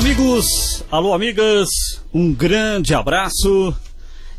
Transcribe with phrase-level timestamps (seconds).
[0.00, 1.68] amigos, alô amigas,
[2.12, 3.76] um grande abraço.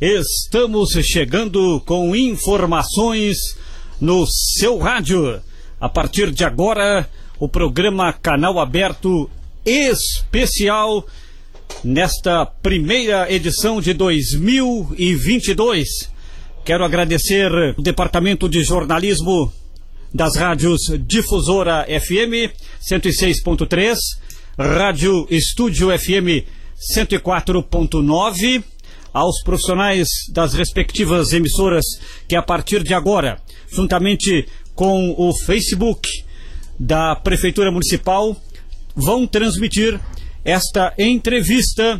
[0.01, 3.37] Estamos chegando com informações
[3.99, 5.39] no seu rádio.
[5.79, 9.29] A partir de agora, o programa Canal Aberto
[9.63, 11.05] Especial
[11.83, 15.87] nesta primeira edição de 2022.
[16.65, 19.53] Quero agradecer o Departamento de Jornalismo
[20.11, 22.51] das rádios Difusora FM
[22.81, 23.95] 106.3,
[24.61, 26.45] Rádio Estúdio FM
[26.95, 28.63] 104.9,
[29.11, 31.83] aos profissionais das respectivas emissoras
[32.27, 33.39] que a partir de agora,
[33.73, 36.07] juntamente com o Facebook
[36.79, 38.37] da Prefeitura Municipal,
[38.95, 39.99] vão transmitir
[40.45, 41.99] esta entrevista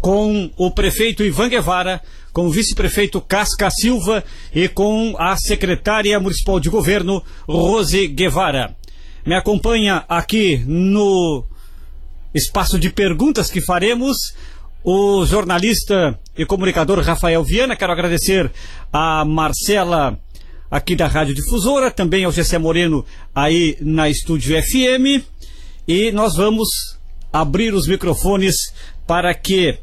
[0.00, 4.22] com o prefeito Ivan Guevara, com o vice-prefeito Casca Silva
[4.54, 8.76] e com a secretária municipal de governo, Rose Guevara.
[9.26, 11.44] Me acompanha aqui no
[12.34, 14.16] espaço de perguntas que faremos
[14.82, 17.76] o jornalista e comunicador Rafael Viana.
[17.76, 18.50] Quero agradecer
[18.92, 20.18] a Marcela
[20.70, 25.24] aqui da Rádio Difusora, também ao Gessé Moreno aí na Estúdio FM.
[25.86, 26.68] E nós vamos
[27.32, 28.54] abrir os microfones
[29.06, 29.78] para que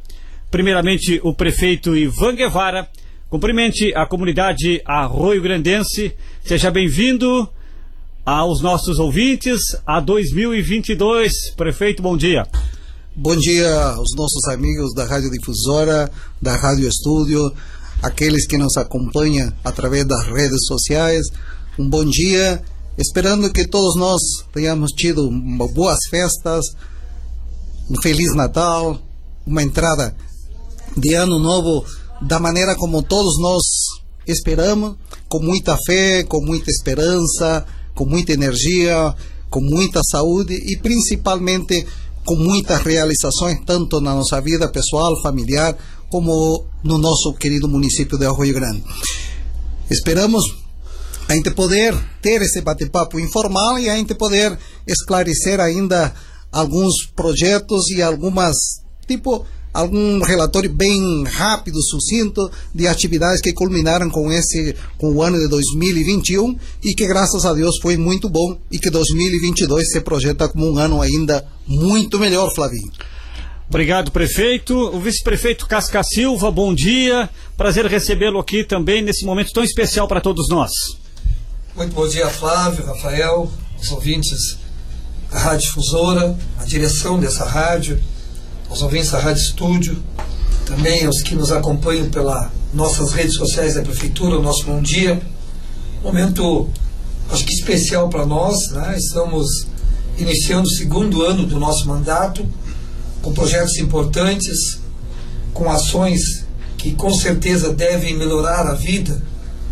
[0.50, 2.88] Primeiramente, o prefeito Ivan Guevara
[3.30, 6.16] cumprimente a comunidade Arroio Grandense.
[6.42, 7.50] Seja bem-vindo
[8.28, 11.32] aos nossos ouvintes a 2022.
[11.56, 12.46] Prefeito, bom dia.
[13.16, 16.12] Bom dia aos nossos amigos da Rádio Difusora,
[16.42, 17.50] da Rádio Estúdio,
[18.04, 21.26] aqueles que nos acompanham através das redes sociais.
[21.80, 22.62] Um bom dia,
[22.98, 25.32] esperando que todos nós tenhamos tido
[25.74, 26.66] boas festas,
[27.90, 29.00] um Feliz Natal,
[29.46, 30.14] uma entrada
[30.98, 31.86] de ano novo
[32.22, 33.64] da maneira como todos nós
[34.28, 34.98] esperamos,
[35.30, 37.66] com muita fé, com muita esperança,
[37.98, 39.14] com muita energia,
[39.50, 41.84] com muita saúde e principalmente
[42.24, 45.76] com muitas realizações, tanto na nossa vida pessoal, familiar,
[46.10, 48.84] como no nosso querido município de Arroio Grande.
[49.90, 50.44] Esperamos
[51.28, 56.14] a gente poder ter esse bate-papo informal e a gente poder esclarecer ainda
[56.52, 58.56] alguns projetos e algumas,
[59.08, 59.44] tipo,
[59.78, 65.48] algum relatório bem rápido, sucinto de atividades que culminaram com esse com o ano de
[65.48, 70.68] 2021 e que graças a Deus foi muito bom e que 2022 se projeta como
[70.68, 72.92] um ano ainda muito melhor, Flavinho.
[73.70, 74.76] Obrigado, prefeito.
[74.76, 77.30] O vice-prefeito Casca Silva, bom dia.
[77.56, 80.72] Prazer recebê-lo aqui também nesse momento tão especial para todos nós.
[81.76, 84.58] Muito bom dia, Flávio, Rafael, os ouvintes
[85.30, 88.02] da Rádio Difusora, a direção dessa rádio,
[88.70, 90.04] aos ouvintes da Rádio Estúdio,
[90.66, 95.22] também aos que nos acompanham pelas nossas redes sociais da Prefeitura, o nosso bom dia.
[96.04, 96.70] Momento,
[97.32, 98.96] acho que especial para nós, né?
[98.98, 99.68] estamos
[100.18, 102.46] iniciando o segundo ano do nosso mandato,
[103.22, 104.80] com projetos importantes,
[105.54, 106.46] com ações
[106.78, 109.22] que com certeza devem melhorar a vida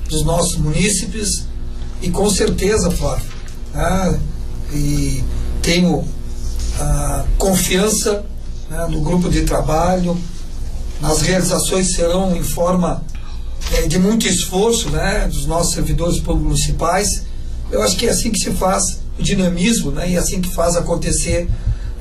[0.10, 1.46] dos nossos munícipes
[2.02, 3.30] e com certeza, Flávio,
[3.74, 4.20] né?
[4.74, 5.24] e
[5.62, 6.06] tenho
[6.80, 8.26] a confiança
[8.76, 10.18] né, no grupo de trabalho,
[11.02, 13.02] nas realizações serão em forma
[13.74, 17.24] é, de muito esforço né, dos nossos servidores públicos municipais.
[17.72, 20.54] Eu acho que é assim que se faz o dinamismo né, e é assim que
[20.54, 21.50] faz acontecer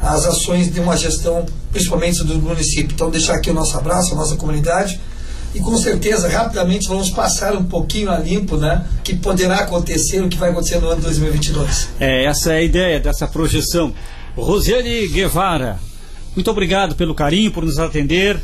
[0.00, 2.92] as ações de uma gestão, principalmente do município.
[2.92, 5.00] Então, deixar aqui o nosso abraço, a nossa comunidade.
[5.54, 8.84] E com certeza, rapidamente, vamos passar um pouquinho a limpo, né?
[9.04, 11.88] Que poderá acontecer, o que vai acontecer no ano 2022.
[12.00, 13.94] É, essa é a ideia dessa projeção.
[14.36, 15.78] Rosiane Guevara,
[16.34, 18.40] muito obrigado pelo carinho, por nos atender.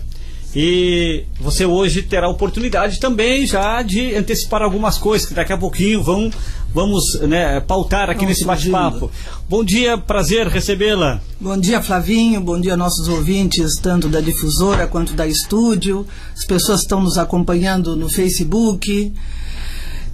[0.55, 5.57] E você hoje terá a oportunidade também já de antecipar algumas coisas que daqui a
[5.57, 6.29] pouquinho vão,
[6.75, 9.11] vamos né, pautar aqui Nossa, nesse bate-papo.
[9.49, 11.21] Bom dia, prazer recebê-la.
[11.41, 12.41] Bom dia, Flavinho.
[12.41, 16.05] Bom dia, nossos ouvintes, tanto da difusora quanto da estúdio.
[16.37, 19.13] As pessoas estão nos acompanhando no Facebook.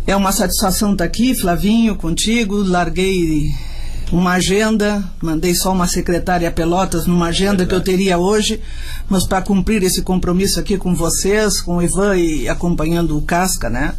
[0.07, 2.57] É uma satisfação estar aqui, Flavinho, contigo.
[2.63, 3.51] Larguei
[4.13, 8.61] uma agenda, mandei só uma secretária Pelotas numa agenda que eu teria hoje,
[9.09, 13.69] mas para cumprir esse compromisso aqui com vocês, com o Ivan e acompanhando o Casca,
[13.69, 13.95] né?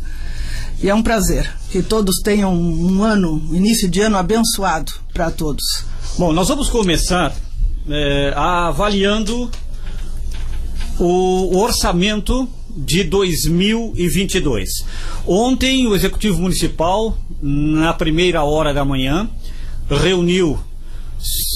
[0.82, 5.64] E é um prazer que todos tenham um ano, início de ano abençoado para todos.
[6.18, 7.36] Bom, nós vamos começar
[7.90, 9.50] é, avaliando
[11.00, 14.70] o orçamento de 2022.
[15.26, 19.30] Ontem, o Executivo Municipal, na primeira hora da manhã,
[19.90, 20.60] reuniu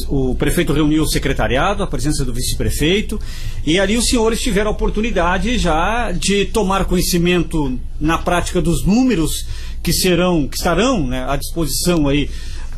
[0.07, 3.19] o prefeito reuniu o secretariado, a presença do vice-prefeito,
[3.65, 9.45] e ali os senhores tiveram a oportunidade já de tomar conhecimento na prática dos números
[9.83, 12.29] que serão, que estarão né, à disposição aí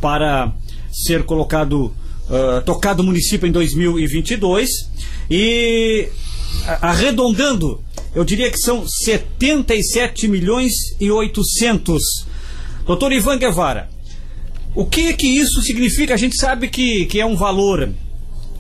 [0.02, 0.54] para
[0.92, 4.70] ser colocado uh, tocado o município em 2022
[5.32, 6.10] e
[6.82, 7.82] arredondando,
[8.14, 12.02] eu diria que são 77 milhões e 800.
[12.86, 13.90] Doutor Ivan Guevara,
[14.76, 16.14] o que que isso significa?
[16.14, 17.94] A gente sabe que, que é um valor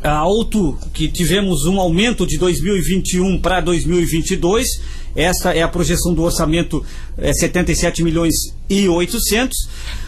[0.03, 4.67] alto, que tivemos um aumento de 2021 para 2022.
[5.15, 6.83] Essa é a projeção do orçamento,
[7.17, 8.33] é 77 milhões
[8.69, 9.57] e 800.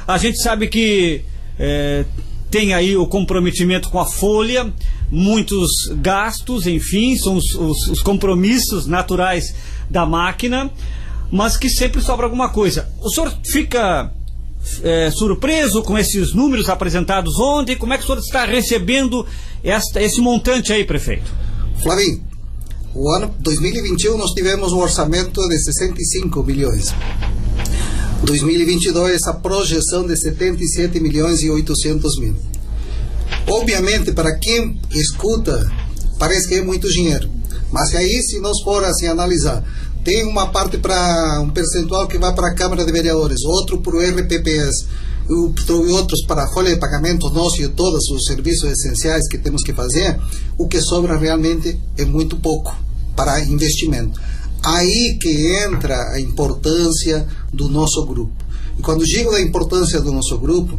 [0.07, 1.22] A gente sabe que
[1.57, 2.06] é,
[2.52, 4.72] tem aí o comprometimento com a folha,
[5.12, 5.69] muitos
[6.02, 9.56] gastos, enfim, são os, os, os compromissos naturais
[9.90, 10.72] da máquina,
[11.31, 12.90] mas que sempre sobra alguma coisa.
[13.02, 14.12] O senhor fica
[14.84, 17.76] é, surpreso com esses números apresentados ontem?
[17.76, 19.26] Como é que o senhor está recebendo
[19.64, 21.32] esta, esse montante aí, prefeito?
[21.82, 22.24] Flavinho,
[22.94, 26.94] o ano 2021 nós tivemos um orçamento de 65 milhões.
[28.24, 32.36] 2022 a projeção de 77 milhões e 800 mil.
[33.48, 35.72] Obviamente, para quem escuta,
[36.18, 37.30] parece que é muito dinheiro.
[37.72, 39.64] Mas aí, se nós for assim analisar,
[40.06, 43.96] tem uma parte para um percentual que vai para a Câmara de Vereadores, outro para
[43.96, 44.86] o RPPS,
[45.92, 49.74] outros para a folha de pagamento nosso e todos os serviços essenciais que temos que
[49.74, 50.16] fazer,
[50.60, 52.78] o que sobra realmente é muito pouco
[53.16, 54.22] para investimento.
[54.63, 58.46] Aí que entra a importância do nosso grupo.
[58.78, 60.78] E quando digo da importância do nosso grupo,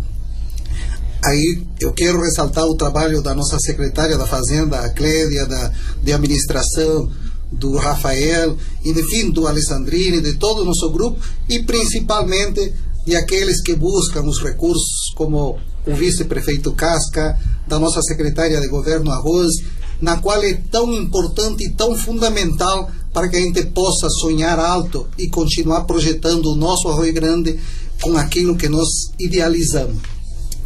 [1.24, 6.12] aí eu quero ressaltar o trabalho da nossa secretária da Fazenda, a Clédia, da, de
[6.12, 7.10] administração,
[7.50, 12.72] do Rafael, enfim, do Alessandrini, de todo o nosso grupo, e principalmente
[13.06, 19.10] de aqueles que buscam os recursos, como o vice-prefeito Casca, da nossa secretária de governo
[19.10, 19.52] Arroz,
[20.00, 25.06] na qual é tão importante e tão fundamental para que a gente possa sonhar alto
[25.18, 27.58] e continuar projetando o nosso Arroio Grande
[28.02, 28.88] com aquilo que nós
[29.18, 30.02] idealizamos.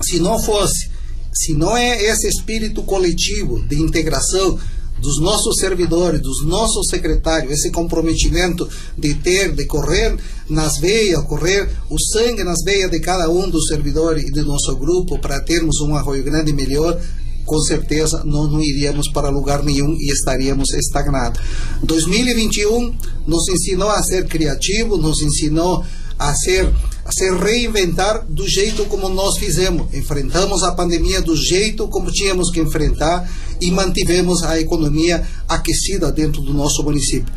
[0.02, 0.90] Se não fosse,
[1.32, 4.58] se não é esse espírito coletivo de integração,
[5.00, 10.16] dos nossos servidores, dos nossos secretários, esse comprometimento de ter, de correr
[10.48, 14.76] nas veias, correr o sangue nas veias de cada um dos servidores e do nosso
[14.76, 17.00] grupo para termos um Arroio Grande melhor,
[17.44, 21.40] com certeza nós não iríamos para lugar nenhum e estaríamos estagnados.
[21.82, 22.94] 2021
[23.26, 25.84] nos ensinou a ser criativo, nos ensinou
[26.18, 26.70] a ser
[27.04, 29.92] a se reinventar do jeito como nós fizemos.
[29.94, 33.28] Enfrentamos a pandemia do jeito como tínhamos que enfrentar
[33.60, 37.32] e mantivemos a economia aquecida dentro do nosso município.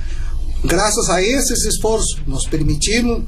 [0.63, 3.24] Graças a esses esforços, nos permitimos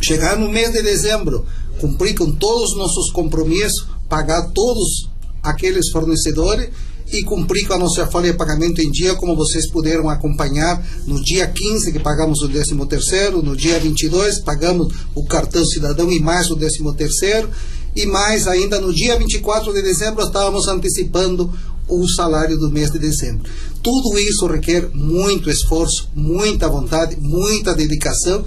[0.00, 1.46] chegar no mês de dezembro,
[1.78, 5.08] cumprir com todos os nossos compromissos, pagar todos
[5.42, 6.70] aqueles fornecedores
[7.12, 11.22] e cumprir com a nossa folha de pagamento em dia, como vocês puderam acompanhar no
[11.22, 16.18] dia 15 que pagamos o 13 terceiro, no dia 22 pagamos o cartão cidadão e
[16.18, 17.50] mais o 13 terceiro
[17.94, 21.52] e mais ainda no dia 24 de dezembro estávamos antecipando
[21.86, 23.50] o salário do mês de dezembro.
[23.82, 28.44] Tudo isso requer muito esforço, muita vontade, muita dedicação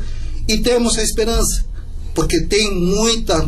[0.48, 1.64] e temos a esperança,
[2.16, 3.48] porque tem muita,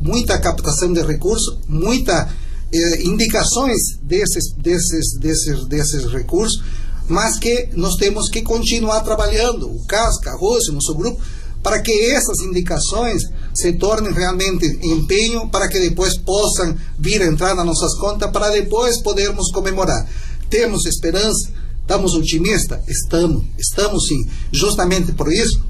[0.00, 2.28] muita captação de recursos, muita
[2.72, 6.62] eh, indicações desses, desses, desses, desses recursos,
[7.08, 11.20] mas que nós temos que continuar trabalhando, o Casca, a Rússia, nosso grupo,
[11.62, 13.22] para que essas indicações
[13.54, 19.00] se tornem realmente empenho para que depois possam vir entrar nas nossas contas para depois
[19.02, 20.06] podermos comemorar.
[20.48, 21.50] Temos esperança?
[21.80, 22.80] Estamos otimistas?
[22.86, 24.26] Estamos, estamos sim.
[24.52, 25.60] Justamente por isso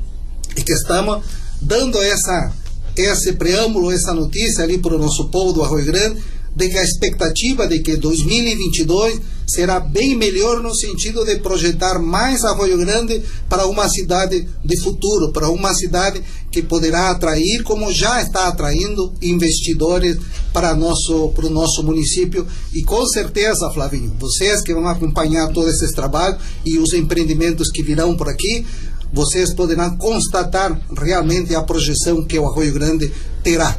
[0.57, 1.25] é que estamos
[1.61, 2.53] dando essa,
[2.97, 6.23] esse preâmbulo, essa notícia ali para o nosso povo do Arroio Grande,
[6.59, 12.45] de que a expectativa de que 2022 será bem melhor no sentido de projetar mais
[12.45, 18.21] Arroio Grande para uma cidade de futuro, para uma cidade que poderá atrair, como já
[18.21, 20.19] está atraindo, investidores
[20.53, 22.45] para, nosso, para o nosso município.
[22.75, 26.37] E com certeza, Flavinho, vocês que vão acompanhar todo esse trabalho
[26.67, 28.67] e os empreendimentos que virão por aqui,
[29.13, 33.11] vocês poderão constatar realmente a projeção que o Arroio Grande
[33.45, 33.79] terá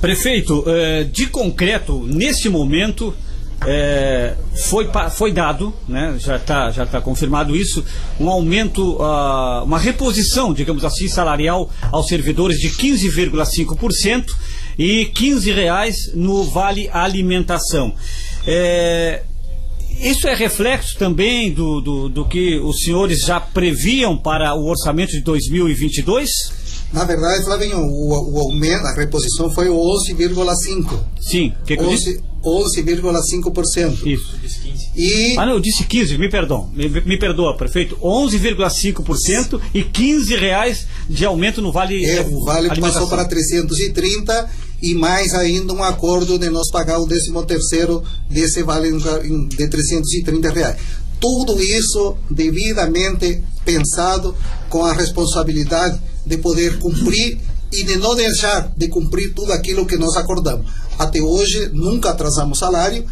[0.00, 3.14] Prefeito, eh, de concreto, nesse momento,
[3.66, 7.84] é, foi, foi dado, né, já está já tá confirmado isso,
[8.20, 14.26] um aumento, uh, uma reposição, digamos assim, salarial aos servidores de 15,5%
[14.78, 17.92] e 15 reais no Vale Alimentação.
[18.46, 19.22] É,
[20.00, 25.10] isso é reflexo também do, do, do que os senhores já previam para o orçamento
[25.10, 26.57] de 2022?
[26.92, 30.98] Na verdade, Flavinho, o, o aumento, a reposição foi 11,5%.
[31.20, 34.06] Sim, que, que 11, 11,5%.
[34.06, 34.38] Isso.
[34.96, 35.36] E...
[35.36, 36.68] Ah, não, eu disse 15, me perdoa.
[36.72, 37.96] Me, me perdoa, prefeito.
[37.96, 44.50] 11,5% e 15 reais de aumento no Vale É, o Vale passou para 330
[44.82, 50.50] e mais ainda um acordo de nós pagar o 13 terceiro desse vale de 330
[50.50, 50.76] reais.
[51.20, 54.34] Tudo isso devidamente pensado
[54.68, 57.38] com a responsabilidade de poder cumprir
[57.72, 60.70] e de não deixar de cumprir tudo aquilo que nós acordamos.
[60.98, 63.04] Até hoje nunca atrasamos salário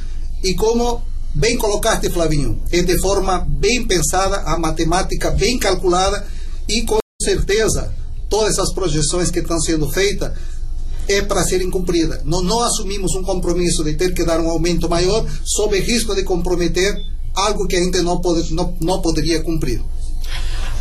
[0.42, 1.02] e como
[1.34, 6.26] bem colocaste, Flavinho, é de forma bem pensada, a matemática bem calculada
[6.68, 7.92] e com certeza
[8.28, 10.32] todas as projeções que estão sendo feitas
[11.08, 12.24] é para serem cumpridas.
[12.24, 16.24] Nós não assumimos um compromisso de ter que dar um aumento maior sob risco de
[16.24, 16.96] comprometer
[17.34, 19.80] algo que a gente não, pode, não, não poderia cumprir.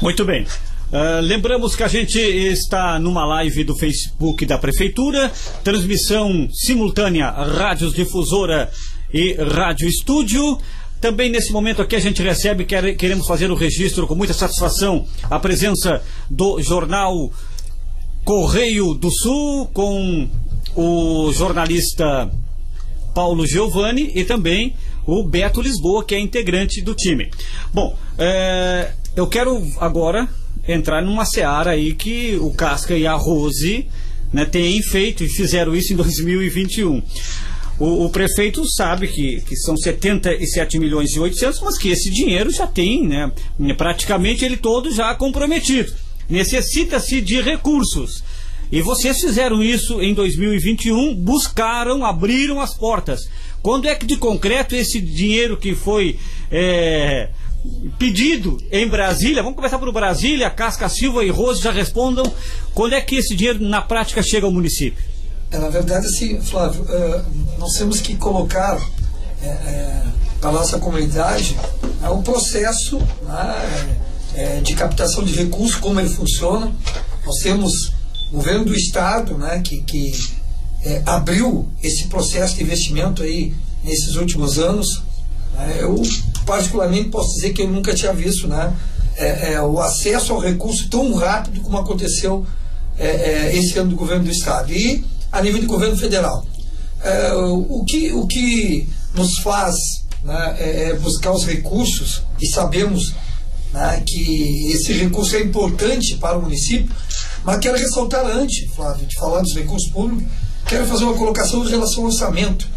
[0.01, 0.47] Muito bem.
[0.91, 5.31] Uh, lembramos que a gente está numa live do Facebook da Prefeitura,
[5.63, 8.69] transmissão simultânea Rádios Difusora
[9.11, 10.59] e Rádio Estúdio.
[11.01, 15.05] Também nesse momento aqui a gente recebe, quer, queremos fazer o registro com muita satisfação,
[15.23, 17.31] a presença do jornal
[18.23, 20.29] Correio do Sul, com
[20.75, 22.31] o jornalista
[23.13, 24.75] Paulo Giovanni e também
[25.05, 27.29] o Beto Lisboa, que é integrante do time.
[27.73, 30.29] Bom, é, eu quero agora
[30.67, 33.87] entrar numa seara aí que o Casca e a Rose
[34.31, 37.01] né, têm feito e fizeram isso em 2021.
[37.77, 42.49] O, o, prefeito sabe que, que são 77 milhões e 800, mas que esse dinheiro
[42.49, 43.31] já tem, né,
[43.77, 45.93] praticamente ele todo já comprometido.
[46.29, 48.23] Necessita-se de recursos.
[48.71, 53.27] E vocês fizeram isso em 2021, buscaram, abriram as portas.
[53.61, 56.17] Quando é que de concreto esse dinheiro que foi
[56.51, 57.29] é,
[57.97, 62.25] pedido em Brasília, vamos começar por Brasília, Casca Silva e Rose já respondam,
[62.73, 65.03] quando é que esse dinheiro na prática chega ao município?
[65.51, 67.25] É, na verdade, assim, Flávio, uh,
[67.59, 68.79] nós temos que colocar
[69.41, 70.03] é, é,
[70.41, 71.55] para a nossa comunidade
[72.03, 73.97] é, um processo né,
[74.35, 76.71] é, de captação de recursos, como ele funciona.
[77.25, 77.91] Nós temos
[78.31, 80.11] o governo do Estado né, que, que
[80.83, 83.53] é, abriu esse processo de investimento aí
[83.83, 85.03] nesses últimos anos.
[85.79, 85.95] Eu,
[86.45, 88.73] particularmente, posso dizer que eu nunca tinha visto né,
[89.17, 92.45] é, o acesso ao recurso tão rápido como aconteceu
[93.51, 94.71] esse ano do governo do Estado.
[94.71, 95.03] E
[95.35, 96.45] a nível de governo federal.
[97.03, 99.75] É, o, que, o que nos faz
[100.23, 103.13] né, é, é buscar os recursos e sabemos
[103.73, 106.95] né, que esse recurso é importante para o município,
[107.43, 110.23] mas quero ressaltar antes, Flávio, de falar dos recursos públicos,
[110.67, 112.67] quero fazer uma colocação em relação ao orçamento.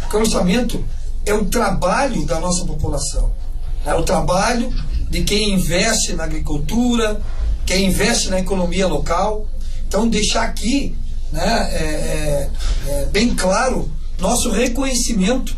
[0.00, 0.84] Porque o orçamento
[1.28, 3.30] é o trabalho da nossa população,
[3.84, 4.72] é o trabalho
[5.10, 7.20] de quem investe na agricultura,
[7.66, 9.46] quem investe na economia local.
[9.86, 10.94] Então, deixar aqui
[11.32, 12.50] né, é, é,
[12.88, 15.56] é bem claro nosso reconhecimento,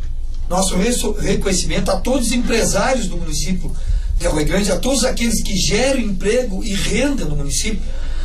[0.49, 0.77] nosso
[1.19, 3.75] reconhecimento a todos os empresários do município
[4.19, 7.81] de Rio Grande, a todos aqueles que geram emprego e renda no município.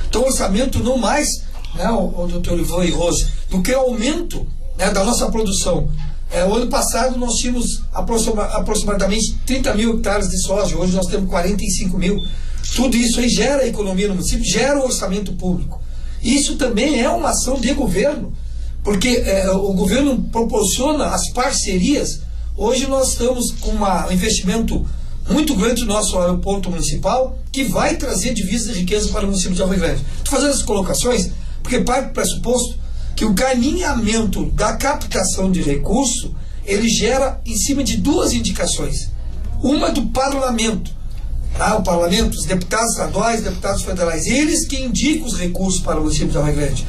[0.08, 1.28] Então, orçamento não mais,
[1.76, 4.46] né, o, o doutor Ivan e Rose, do que o aumento
[4.78, 5.90] né, da nossa produção.
[6.32, 11.06] É, o ano passado nós tínhamos aproxima, aproximadamente 30 mil hectares de soja, hoje nós
[11.08, 12.18] temos 45 mil.
[12.76, 15.82] Tudo isso aí gera economia no município, gera o orçamento público.
[16.22, 18.34] Isso também é uma ação de governo,
[18.84, 22.22] porque é, o governo proporciona as parcerias.
[22.58, 24.86] Hoje nós estamos com uma, um investimento
[25.30, 29.56] muito grande no nosso aeroporto municipal, que vai trazer divisas de riqueza para o município
[29.56, 30.02] de Alvo Grande.
[30.18, 32.78] Estou fazendo essas colocações porque parte do pressuposto
[33.16, 39.10] que o caminhamento da captação de recurso ele gera em cima de duas indicações.
[39.62, 40.92] Uma do parlamento,
[41.60, 46.04] ah, o parlamento, os deputados estaduais, deputados federais, eles que indicam os recursos para o
[46.04, 46.86] município de Rio Grande.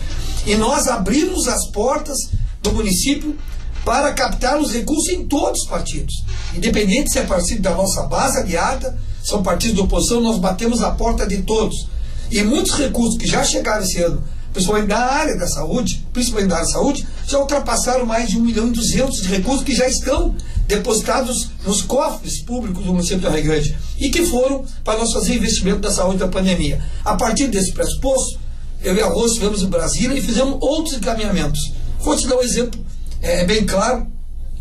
[0.46, 2.16] E nós abrimos as portas
[2.62, 3.36] do município
[3.84, 6.24] para captar os recursos em todos os partidos.
[6.54, 10.90] Independente se é partido da nossa base aliada, são partidos de oposição, nós batemos a
[10.90, 11.88] porta de todos.
[12.30, 14.22] E muitos recursos que já chegaram esse ano,
[14.56, 18.40] principalmente da área da saúde, principalmente da área da saúde, já ultrapassaram mais de 1
[18.40, 20.34] milhão e 200 de recursos que já estão
[20.66, 25.34] depositados nos cofres públicos do município de Rio Grande e que foram para nós fazer
[25.34, 26.82] investimento da saúde da pandemia.
[27.04, 28.40] A partir desse pressuposto,
[28.82, 31.60] eu e a Rose estivemos em Brasília e fizemos outros encaminhamentos.
[32.00, 32.80] Vou te dar um exemplo
[33.20, 34.06] é, bem claro.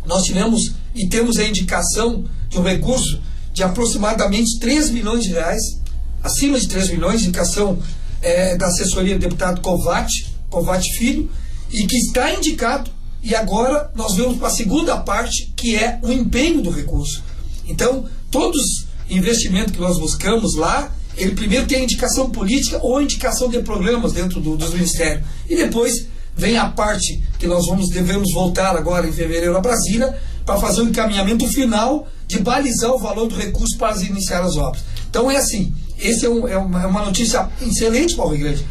[0.04, 3.18] Nós tivemos e temos a indicação de um recurso
[3.54, 5.80] de aproximadamente 3 milhões de reais,
[6.22, 7.78] acima de 3 milhões, indicação
[8.22, 11.30] é, da assessoria do deputado Covate, Covate Filho,
[11.70, 12.90] e que está indicado
[13.26, 17.24] e agora nós vamos para a segunda parte, que é o empenho do recurso.
[17.66, 23.02] Então, todos os investimentos que nós buscamos lá, ele primeiro tem a indicação política ou
[23.02, 25.26] indicação de programas dentro do, dos ministérios.
[25.48, 26.06] E depois
[26.36, 30.82] vem a parte que nós vamos devemos voltar agora em fevereiro a Brasília para fazer
[30.82, 34.84] o encaminhamento final de balizar o valor do recurso para iniciar as obras.
[35.10, 38.40] Então é assim, esse é, um, é uma, é uma notícia excelente para o Rio
[38.40, 38.66] Grande.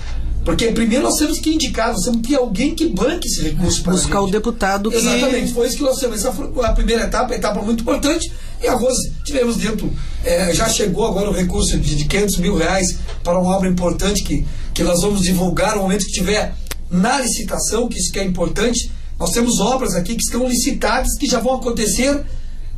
[0.46, 3.82] Porque primeiro nós temos que indicar, nós temos que ter alguém que banque esse recurso
[3.82, 4.98] para Buscar o deputado que.
[4.98, 6.20] Exatamente, foi isso que nós temos.
[6.20, 8.32] Essa foi a primeira etapa, a etapa muito importante.
[8.62, 9.91] E a Rose, tivemos dentro,
[10.24, 14.24] é, já chegou agora o recurso de, de 500 mil reais para uma obra importante
[14.24, 16.53] que, que nós vamos divulgar no momento que tiver
[16.91, 18.91] na licitação, que isso que é importante.
[19.20, 22.24] Nós temos obras aqui que estão licitadas, que já vão acontecer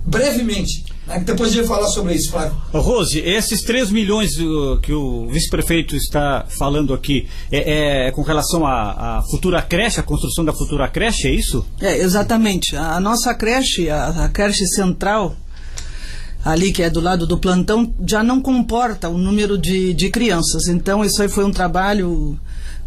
[0.06, 0.86] brevemente.
[1.08, 1.24] Né?
[1.26, 2.56] Depois a gente vai falar sobre isso, Flávio.
[2.74, 8.66] Rose, esses 3 milhões uh, que o vice-prefeito está falando aqui, é, é com relação
[8.66, 11.66] à, à, futura creche, a construção da futura creche, é isso?
[11.80, 12.76] É, exatamente.
[12.76, 15.36] A, nossa creche, a, a creche central,
[16.44, 20.68] ali que é do lado do plantão, já não comporta o número de, de crianças.
[20.68, 22.38] Então, isso aí foi um trabalho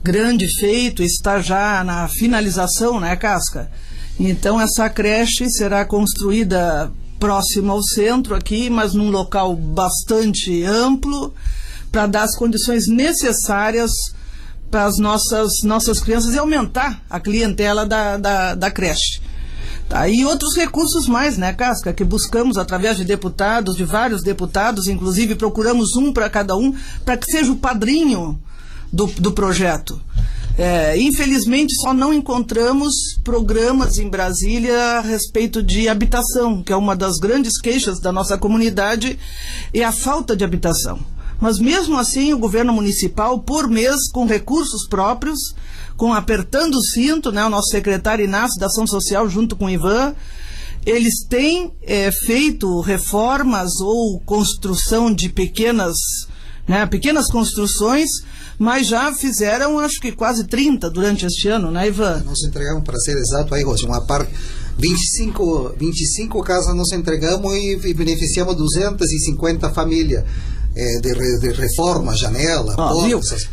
[0.02, 3.70] grande feito, está já na finalização, né, Casca?
[4.18, 11.32] Então, essa creche será construída próximo ao centro aqui, mas num local bastante amplo,
[11.92, 13.92] para dar as condições necessárias
[14.70, 19.20] para as nossas, nossas crianças e aumentar a clientela da, da, da creche.
[19.88, 24.86] Tá, e outros recursos mais, né, Casca, que buscamos através de deputados, de vários deputados,
[24.86, 26.72] inclusive procuramos um para cada um,
[27.04, 28.40] para que seja o padrinho
[28.92, 30.00] do, do projeto.
[30.62, 32.92] É, infelizmente, só não encontramos
[33.24, 38.36] programas em Brasília a respeito de habitação, que é uma das grandes queixas da nossa
[38.36, 39.18] comunidade,
[39.72, 40.98] é a falta de habitação.
[41.40, 45.38] Mas mesmo assim, o governo municipal, por mês, com recursos próprios,
[45.96, 49.70] com apertando o cinto, né, o nosso secretário Inácio da Ação Social, junto com o
[49.70, 50.14] Ivan,
[50.84, 55.96] eles têm é, feito reformas ou construção de pequenas,
[56.70, 58.08] né, pequenas construções
[58.56, 62.22] mas já fizeram acho que quase 30 durante este ano, né, Ivan?
[62.26, 64.30] Nós entregamos, para ser exato, aí, Rosy, uma parte.
[64.78, 70.24] 25, 25 casas nós entregamos e beneficiamos 250 famílias
[70.74, 72.90] é, de, de, reforma, janela, ah.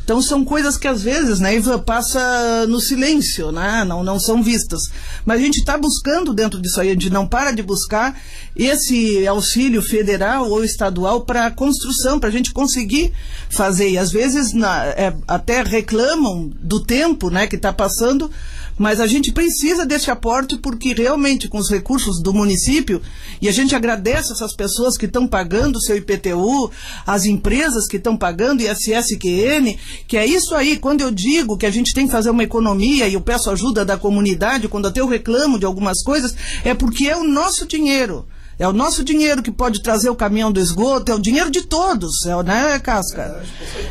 [0.04, 4.44] Então são coisas que às vezes, né, Ivan, passa no silêncio, né, não, não são
[4.44, 4.82] vistas.
[5.26, 8.20] Mas a gente está buscando dentro disso aí, a gente não para de buscar
[8.56, 13.12] esse auxílio federal ou estadual para construção, para a gente conseguir
[13.50, 13.90] fazer.
[13.90, 18.30] E às vezes na, é, até reclamam do tempo, né, que está passando,
[18.78, 23.02] mas a gente precisa desse aporte porque realmente com os recursos do município,
[23.42, 26.72] e a gente agradece essas pessoas que estão pagando o seu IPTU,
[27.06, 31.72] as empresas que estão pagando ISSQN, que é isso aí, quando eu digo que a
[31.72, 35.08] gente tem que fazer uma economia e eu peço ajuda da comunidade, quando até eu
[35.08, 38.26] reclamo de algumas coisas, é porque é o nosso dinheiro.
[38.60, 41.62] É o nosso dinheiro que pode trazer o caminhão do esgoto, é o dinheiro de
[41.62, 43.44] todos, é, né, Casca?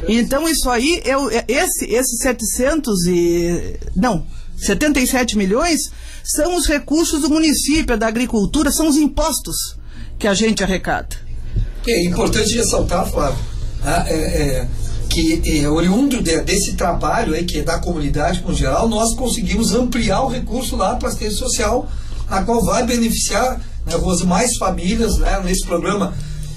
[0.09, 3.79] Então isso aí, é, é esse, esses 700 e...
[3.95, 5.81] Não, 77 milhões
[6.25, 9.77] são os recursos do município, da agricultura, são os impostos
[10.19, 11.17] que a gente arrecada.
[11.87, 13.39] É importante ressaltar, Flávio,
[13.85, 14.69] né, é, é,
[15.09, 19.73] que é, oriundo de, desse trabalho aí, que é da comunidade no geral, nós conseguimos
[19.73, 21.89] ampliar o recurso lá para a assistência social,
[22.29, 26.13] a qual vai beneficiar né, mais famílias né, nesse programa,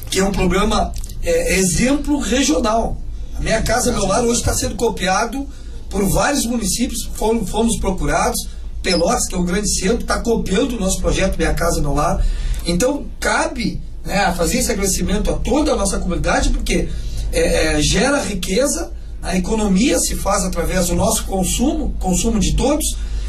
[0.09, 0.91] que é um programa
[1.23, 2.97] é, exemplo regional.
[3.37, 5.47] A minha casa, meu lar, hoje está sendo copiado
[5.89, 8.47] por vários municípios, fomos, fomos procurados,
[8.81, 12.25] Pelotas, que é um grande centro, está copiando o nosso projeto Minha Casa Meu Lar.
[12.65, 16.87] Então, cabe né, fazer esse agradecimento a toda a nossa comunidade, porque
[17.31, 22.85] é, é, gera riqueza, a economia se faz através do nosso consumo, consumo de todos,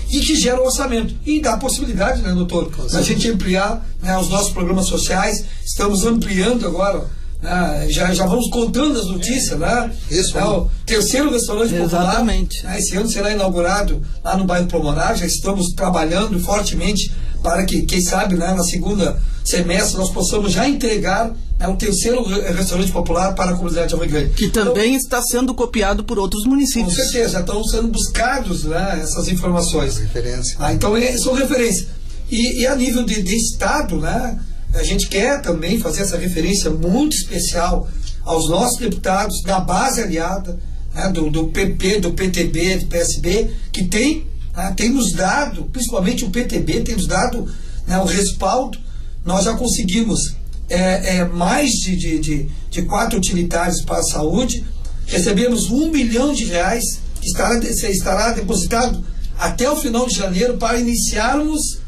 [0.08, 1.14] e que gera orçamento.
[1.26, 5.44] E dá a possibilidade, né, doutor, da gente ampliar né, os nossos programas sociais.
[5.64, 7.06] Estamos ampliando agora
[7.42, 9.90] ah, já, já vamos contando as notícias, né?
[10.10, 10.36] Isso.
[10.36, 12.56] É o terceiro restaurante Exatamente.
[12.56, 12.72] popular.
[12.74, 12.78] Né?
[12.78, 15.16] Esse ano será inaugurado lá no bairro Promonar.
[15.16, 20.68] Já estamos trabalhando fortemente para que, quem sabe, né, na segunda semestre nós possamos já
[20.68, 24.34] entregar né, o terceiro restaurante popular para a comunidade Grande.
[24.34, 26.94] Que também então, está sendo copiado por outros municípios.
[26.94, 29.96] Com certeza, já estão sendo buscados né, essas informações.
[29.96, 30.56] Referência.
[30.58, 31.88] Ah, então, é, são referências.
[32.30, 34.38] E, e a nível de, de Estado, né?
[34.74, 37.88] A gente quer também fazer essa referência muito especial
[38.24, 40.58] aos nossos deputados da base aliada,
[40.94, 46.24] né, do, do, PP, do PTB, do PSB, que tem, né, tem nos dado, principalmente
[46.24, 47.52] o PTB, tem nos dado
[47.86, 48.78] né, o respaldo.
[49.24, 50.34] Nós já conseguimos
[50.68, 54.64] é, é, mais de, de, de, de, quatro utilitários para a saúde,
[55.06, 56.84] recebemos um milhão de reais
[57.20, 59.04] que estará, estará depositado
[59.36, 61.79] até o final de janeiro para iniciarmos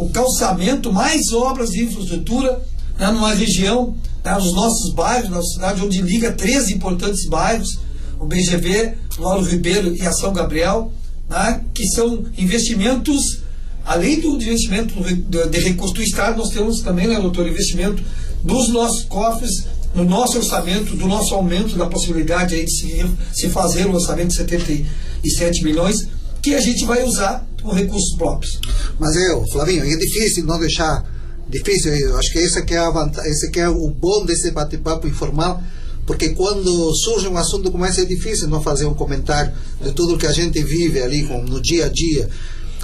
[0.00, 2.58] o calçamento, mais obras de infraestrutura
[2.98, 7.78] né, numa região, né, nos nossos bairros, na cidade onde liga três importantes bairros,
[8.18, 10.90] o BGV, Lauro Ribeiro e a São Gabriel,
[11.28, 13.42] né, que são investimentos,
[13.84, 18.02] além do investimento de recurso do Estado, nós temos também, né, doutor, investimento
[18.42, 23.86] dos nossos cofres no nosso orçamento, do nosso aumento da possibilidade de se, se fazer
[23.86, 26.08] o orçamento de 77 milhões,
[26.40, 28.60] que a gente vai usar com recursos próprios.
[28.98, 31.04] Mas eu, Flavinho, é difícil não deixar
[31.48, 31.92] difícil.
[31.94, 35.06] Eu acho que esse que é a vantagem, esse que é o bom desse bate-papo
[35.06, 35.62] informal,
[36.06, 40.18] porque quando surge um assunto como esse é difícil não fazer um comentário de tudo
[40.18, 42.28] que a gente vive ali com, no dia a dia.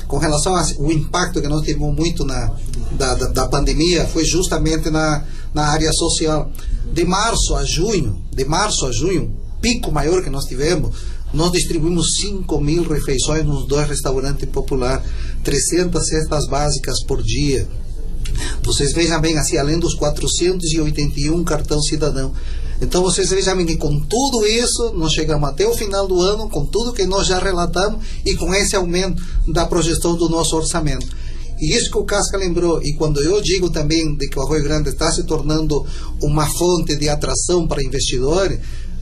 [0.07, 2.53] Com relação ao impacto que nós tivemos muito na
[2.93, 6.51] da, da, da pandemia foi justamente na, na área social.
[6.93, 10.97] De março a junho, de março a junho, pico maior que nós tivemos,
[11.33, 15.05] nós distribuímos 5 mil refeições nos dois restaurantes populares,
[15.43, 17.69] 300 cestas básicas por dia.
[18.63, 22.33] Vocês vejam bem, assim, além dos 481 cartão cidadão.
[22.81, 26.49] Então vocês vejam bem que com tudo isso, nós chegamos até o final do ano,
[26.49, 31.07] com tudo que nós já relatamos e com esse aumento da projeção do nosso orçamento.
[31.59, 34.63] E isso que o Casca lembrou, e quando eu digo também de que o Arroio
[34.63, 35.87] Grande está se tornando
[36.21, 38.61] uma fonte de atração para investidores,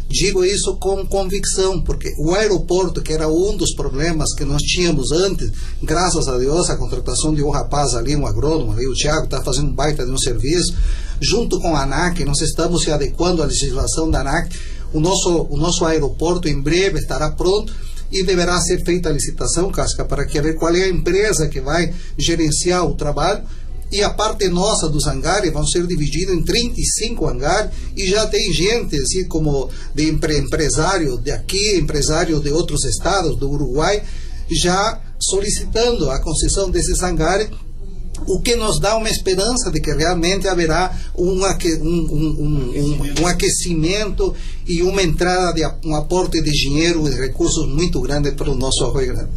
[0.09, 5.11] Digo isso com convicção, porque o aeroporto, que era um dos problemas que nós tínhamos
[5.11, 5.51] antes,
[5.83, 9.43] graças a Deus, a contratação de um rapaz ali, um agrônomo ali, o Tiago, está
[9.43, 10.75] fazendo um baita de um serviço,
[11.21, 14.55] junto com a ANAC, nós estamos se adequando à legislação da ANAC,
[14.93, 17.73] o nosso, o nosso aeroporto em breve estará pronto
[18.13, 21.61] e deverá ser feita a licitação, Casca, para que ver qual é a empresa que
[21.61, 23.43] vai gerenciar o trabalho,
[23.95, 28.53] e a parte nossa dos hangares vão ser divididos em 35 hangares e já tem
[28.53, 34.03] gente assim como de empresário de aqui, empresário de outros estados, do Uruguai,
[34.51, 37.49] já solicitando a concessão desses hangares
[38.27, 44.35] o que nos dá uma esperança de que realmente haverá um, um, um, um, aquecimento
[44.67, 48.85] e uma entrada de um aporte de dinheiro e recursos muito grande para o nosso
[48.85, 49.31] Arroio Grande.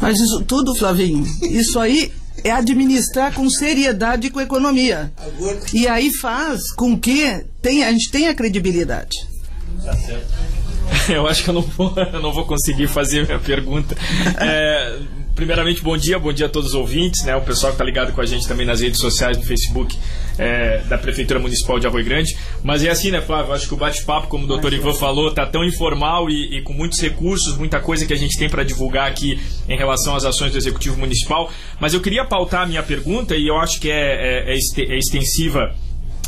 [0.00, 2.12] Mas isso tudo, Flavinho, isso aí
[2.44, 5.12] é administrar com seriedade e com economia.
[5.72, 9.16] E aí faz com que tenha, a gente tenha credibilidade.
[9.84, 10.58] Tá certo.
[11.08, 13.96] Eu acho que eu não vou, eu não vou conseguir fazer a minha pergunta.
[14.40, 14.98] É,
[15.38, 17.36] primeiramente, bom dia, bom dia a todos os ouvintes, né?
[17.36, 19.96] O pessoal que está ligado com a gente também nas redes sociais, no Facebook
[20.36, 22.36] é, da Prefeitura Municipal de Arroio Grande.
[22.60, 23.52] Mas é assim, né, Flávio?
[23.52, 26.72] Acho que o bate-papo, como o doutor Ivan falou, tá tão informal e, e, com
[26.72, 30.50] muitos recursos, muita coisa que a gente tem para divulgar aqui em relação às ações
[30.50, 31.48] do Executivo Municipal.
[31.78, 34.98] Mas eu queria pautar a minha pergunta, e eu acho que é, é, é, é
[34.98, 35.72] extensiva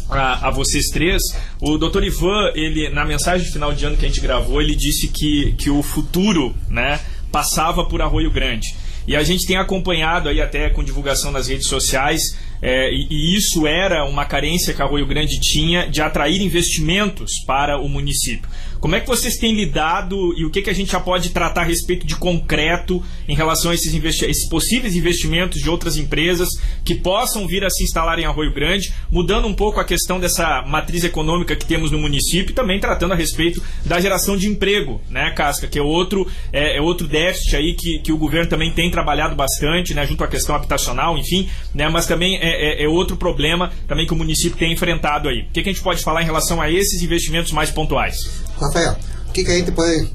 [0.09, 1.21] a, a, vocês três.
[1.61, 2.05] O Dr.
[2.05, 5.53] Ivan, ele na mensagem de final de ano que a gente gravou, ele disse que,
[5.59, 7.01] que o futuro, né,
[7.33, 8.69] passava por Arroio Grande.
[9.11, 12.23] E a gente tem acompanhado aí até com divulgação nas redes sociais,
[12.63, 17.77] é, e, e, isso era uma carência que Arroio Grande tinha de atrair investimentos para
[17.81, 18.49] o município.
[18.81, 21.61] Como é que vocês têm lidado e o que, que a gente já pode tratar
[21.61, 26.49] a respeito de concreto em relação a esses, esses possíveis investimentos de outras empresas
[26.83, 30.63] que possam vir a se instalar em Arroio Grande, mudando um pouco a questão dessa
[30.63, 35.01] matriz econômica que temos no município e também tratando a respeito da geração de emprego,
[35.11, 38.73] né, Casca, que é outro, é, é outro déficit aí que, que o governo também
[38.73, 42.89] tem trabalhado bastante, né, junto à questão habitacional, enfim, né, mas também é, é, é
[42.89, 45.43] outro problema também que o município tem enfrentado aí.
[45.43, 48.17] O que, que a gente pode falar em relação a esses investimentos mais pontuais?
[48.61, 48.97] Rafael,
[49.29, 50.13] o que, que a gente pode.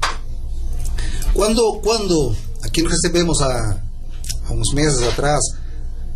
[1.34, 3.80] Quando, quando aqui recebemos há,
[4.48, 5.40] há uns meses atrás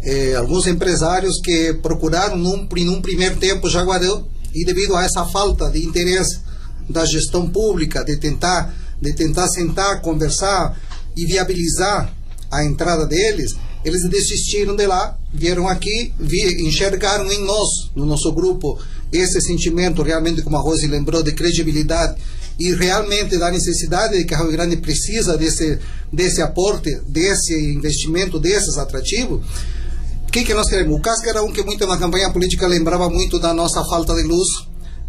[0.03, 5.71] eh, alguns empresários que procuraram num, num primeiro tempo Jaguarão e devido a essa falta
[5.71, 6.41] de interesse
[6.89, 10.79] da gestão pública de tentar de tentar sentar, conversar
[11.17, 12.13] e viabilizar
[12.51, 13.53] a entrada deles,
[13.85, 18.79] eles desistiram de lá, vieram aqui, vi, enxergaram em nós, no nosso grupo,
[19.13, 22.21] esse sentimento realmente, como a Rose lembrou, de credibilidade
[22.59, 25.79] e realmente da necessidade de que a Rio Grande precisa desse,
[26.13, 29.43] desse aporte, desse investimento, desses atrativos,
[30.31, 30.97] o que, que nós queremos?
[30.97, 34.23] O Casca era um que muito na campanha política lembrava muito da nossa falta de
[34.23, 34.47] luz,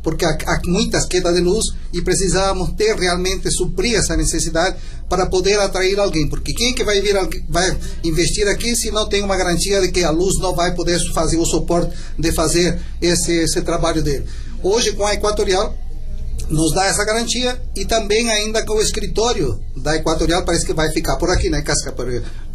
[0.03, 5.25] porque há, há muitas quedas de luz e precisávamos ter realmente suprir essa necessidade para
[5.25, 7.15] poder atrair alguém, porque quem que vai vir
[7.49, 10.99] vai investir aqui se não tem uma garantia de que a luz não vai poder
[11.13, 14.25] fazer o suporte de fazer esse, esse trabalho dele.
[14.63, 15.75] Hoje com a Equatorial
[16.49, 20.91] nos dá essa garantia e também ainda com o escritório da Equatorial parece que vai
[20.91, 21.93] ficar por aqui, né, Casca?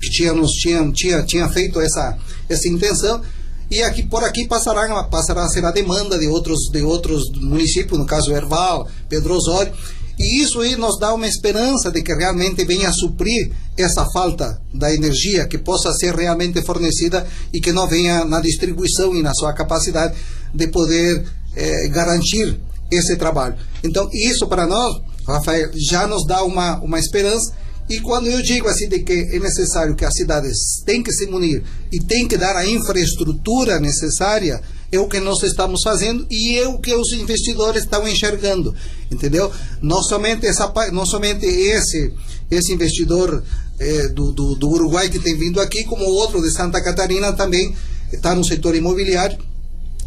[0.01, 2.17] Que tinha, tinha, tinha, tinha feito essa,
[2.49, 3.23] essa intenção
[3.71, 7.99] e aqui por aqui passará, passará a ser a demanda de outros, de outros municípios,
[7.99, 9.73] no caso Erval, Pedro Osório,
[10.19, 14.59] e isso aí nos dá uma esperança de que realmente venha a suprir essa falta
[14.73, 19.35] da energia que possa ser realmente fornecida e que não venha na distribuição e na
[19.35, 20.17] sua capacidade
[20.55, 21.23] de poder
[21.55, 22.59] eh, garantir
[22.91, 23.57] esse trabalho.
[23.85, 27.53] Então, isso para nós, Rafael, já nos dá uma, uma esperança
[27.89, 31.27] E quando eu digo assim de que é necessário que as cidades têm que se
[31.27, 36.59] munir e têm que dar a infraestrutura necessária, é o que nós estamos fazendo e
[36.59, 38.75] é o que os investidores estão enxergando,
[39.11, 39.53] entendeu?
[39.81, 42.13] Não somente essa, não somente esse
[42.51, 43.43] esse investidor
[43.79, 47.75] eh, do, do, do Uruguai que tem vindo aqui, como outro de Santa Catarina também
[48.13, 49.39] está no setor imobiliário,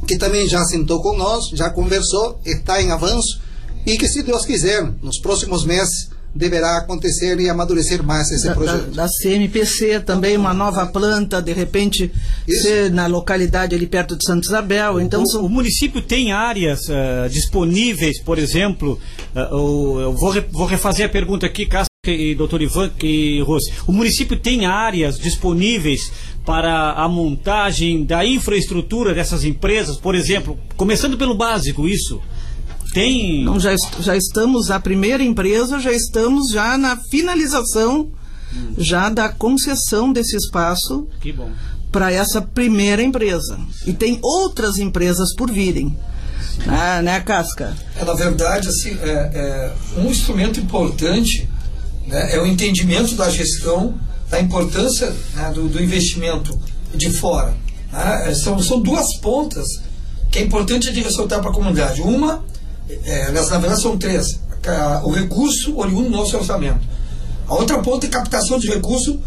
[0.07, 3.41] que também já sentou com nós, já conversou, está em avanço
[3.85, 8.53] e que se Deus quiser, nos próximos meses deverá acontecer e amadurecer mais esse da,
[8.53, 8.91] projeto.
[8.91, 12.11] Da, da, CMPC também uma nova planta, de repente
[12.47, 15.01] ser na localidade ali perto de Santa Isabel.
[15.01, 15.45] Então o, são...
[15.45, 18.99] o município tem áreas uh, disponíveis, por exemplo,
[19.35, 23.71] uh, eu vou, re, vou refazer a pergunta aqui, Cássio e doutor Ivan e Rose.
[23.85, 26.11] O município tem áreas disponíveis
[26.45, 32.21] para a montagem da infraestrutura dessas empresas, por exemplo, começando pelo básico, isso?
[32.93, 33.43] Tem.
[33.43, 38.11] Não, já, já estamos, a primeira empresa, já estamos já na finalização
[38.53, 38.73] hum.
[38.77, 41.07] já da concessão desse espaço
[41.91, 43.59] para essa primeira empresa.
[43.85, 45.97] E tem outras empresas por virem.
[46.67, 47.75] Ah, né, Casca?
[47.95, 51.47] É, na verdade, assim, é, é um instrumento importante
[52.09, 53.93] né, é o entendimento da gestão,
[54.29, 56.59] da importância né, do, do, investimento
[56.93, 57.55] de fora.
[57.91, 58.31] Né?
[58.31, 59.67] É, são, são duas pontas
[60.31, 62.01] que é importante de ressaltar para a comunidade.
[62.01, 62.43] Uma
[63.03, 64.39] é, na verdade são três.
[65.03, 66.85] O recurso oriundo do nosso orçamento.
[67.47, 69.19] A outra ponta é captação de recurso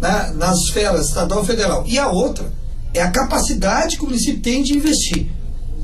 [0.00, 1.84] né, nas esferas estadual e federal.
[1.86, 2.50] E a outra
[2.94, 5.28] é a capacidade que o município tem de investir.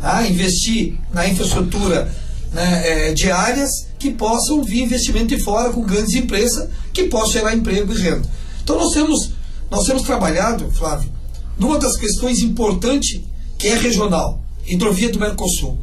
[0.01, 0.27] Tá?
[0.27, 2.11] Investir na infraestrutura
[2.53, 7.33] né, é, de áreas que possam vir investimento de fora com grandes empresas que possam
[7.33, 8.29] gerar emprego e renda.
[8.63, 9.33] Então nós temos,
[9.71, 11.11] nós temos trabalhado, Flávio,
[11.59, 13.21] numa das questões importantes
[13.59, 15.79] que é regional, hidrovia do Mercosul.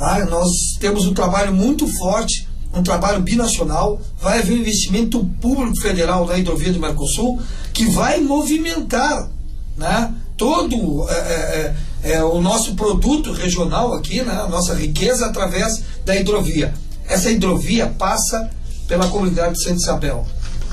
[0.00, 4.00] Ah, nós temos um trabalho muito forte, um trabalho binacional.
[4.20, 7.40] Vai haver um investimento público federal na hidrovia do Mercosul
[7.72, 9.28] que vai movimentar
[9.76, 15.26] né, todo é, é, é, é, o nosso produto regional aqui, né, a nossa riqueza
[15.26, 16.74] através da hidrovia.
[17.08, 18.50] Essa hidrovia passa
[18.86, 20.26] pela comunidade de Santa Isabel.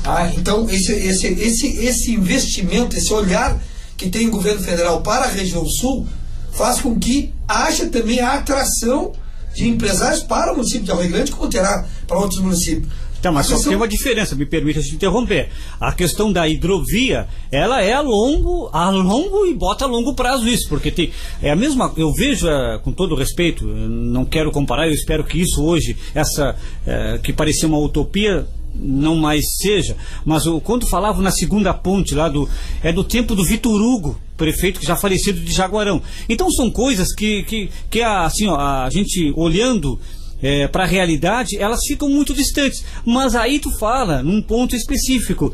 [0.04, 3.60] Ah, então, esse, esse, esse, esse investimento, esse olhar
[3.98, 6.08] que tem o governo federal para a região sul
[6.56, 9.14] faz com que haja também a atração
[9.54, 12.92] de empresários para o município de Arroio Grande, como terá para outros municípios.
[13.20, 15.50] Então, mas só tem uma diferença, me permita te interromper.
[15.80, 20.48] A questão da hidrovia, ela é a longo, a longo e bota a longo prazo
[20.48, 24.88] isso, porque tem, é a mesma, eu vejo, é, com todo respeito, não quero comparar,
[24.88, 30.46] eu espero que isso hoje, essa, é, que parecia uma utopia, não mais seja, mas
[30.46, 32.48] o, quando falavam na segunda ponte lá do.
[32.84, 36.02] É do tempo do Vitor Hugo, prefeito que já falecido de Jaguarão.
[36.28, 40.00] Então são coisas que, que, que a, assim, ó, a gente olhando
[40.42, 42.84] é, para a realidade, elas ficam muito distantes.
[43.06, 45.54] Mas aí tu fala num ponto específico.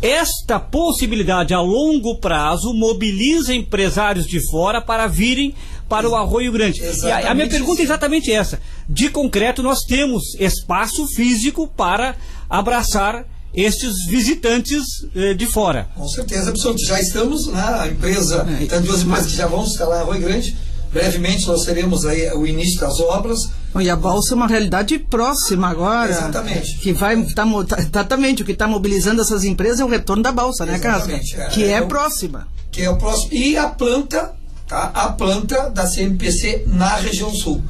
[0.00, 5.54] Esta possibilidade a longo prazo mobiliza empresários de fora para virem
[5.88, 6.80] para o Arroio Grande.
[6.80, 8.58] E a, a minha pergunta é exatamente essa.
[8.88, 12.16] De concreto, nós temos espaço físico para
[12.50, 14.82] abraçar estes visitantes
[15.14, 15.88] eh, de fora.
[15.94, 16.84] Com certeza, absoluta.
[16.86, 20.56] Já estamos na empresa, é, duas empresas que já vão instalar em Arroio Grande.
[20.92, 23.48] Brevemente nós teremos aí o início das obras.
[23.80, 26.10] E a balsa é uma realidade próxima agora.
[26.10, 26.78] Exatamente.
[26.78, 27.46] Que vai tá,
[27.78, 31.12] exatamente o que está mobilizando essas empresas é o retorno da balsa, né, Casca?
[31.12, 32.46] É, que é, é, próxima.
[32.70, 33.32] Que é o próximo.
[33.32, 34.32] E a planta,
[34.68, 34.90] tá?
[34.94, 37.62] A planta da CMPC na região sul.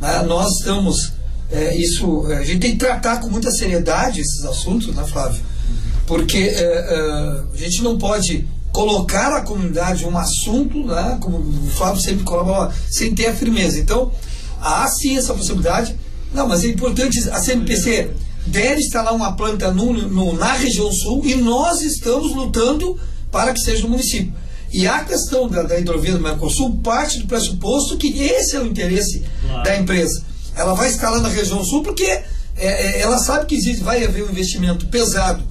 [0.00, 0.22] Né?
[0.22, 1.12] Nós estamos
[1.50, 5.40] é, isso, a gente tem que tratar com muita seriedade esses assuntos, né, Flávio?
[6.06, 11.70] Porque é, é, a gente não pode colocar a comunidade um assunto, né, como o
[11.70, 13.78] Flávio sempre coloca, sem ter a firmeza.
[13.78, 14.10] Então,
[14.60, 15.94] há sim essa possibilidade.
[16.34, 18.10] Não, mas é importante, a CMPC
[18.44, 22.98] deve instalar uma planta no, no, na região sul e nós estamos lutando
[23.30, 24.34] para que seja no município.
[24.72, 28.66] E a questão da, da hidrovia do Mercosul parte do pressuposto que esse é o
[28.66, 29.62] interesse claro.
[29.62, 30.24] da empresa
[30.56, 32.24] ela vai escalar na região sul porque é,
[32.56, 35.44] é, ela sabe que existe, vai haver um investimento pesado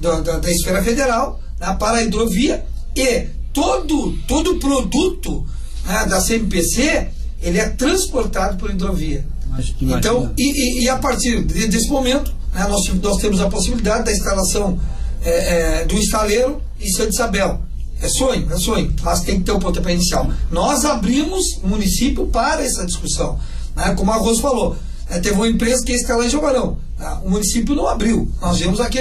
[0.00, 5.46] da, da, da esfera federal né, para a hidrovia e todo todo produto
[5.84, 7.08] né, da CMPC
[7.40, 9.24] ele é transportado por hidrovia.
[9.46, 9.98] Imagina.
[9.98, 14.12] Então, e, e, e, a partir desse momento, né, nós, nós temos a possibilidade da
[14.12, 14.78] instalação
[15.22, 17.60] é, é, do estaleiro em Santa Isabel.
[18.00, 20.30] É sonho, é sonho, mas tem que ter o pontapé inicial.
[20.50, 23.38] Nós abrimos o município para essa discussão.
[23.74, 23.94] Né?
[23.96, 24.76] Como a Rose falou,
[25.10, 26.78] é, teve uma empresa que ia escalar em Jogarão.
[26.98, 27.20] Tá?
[27.24, 28.28] O município não abriu.
[28.40, 28.98] Nós viemos aqui,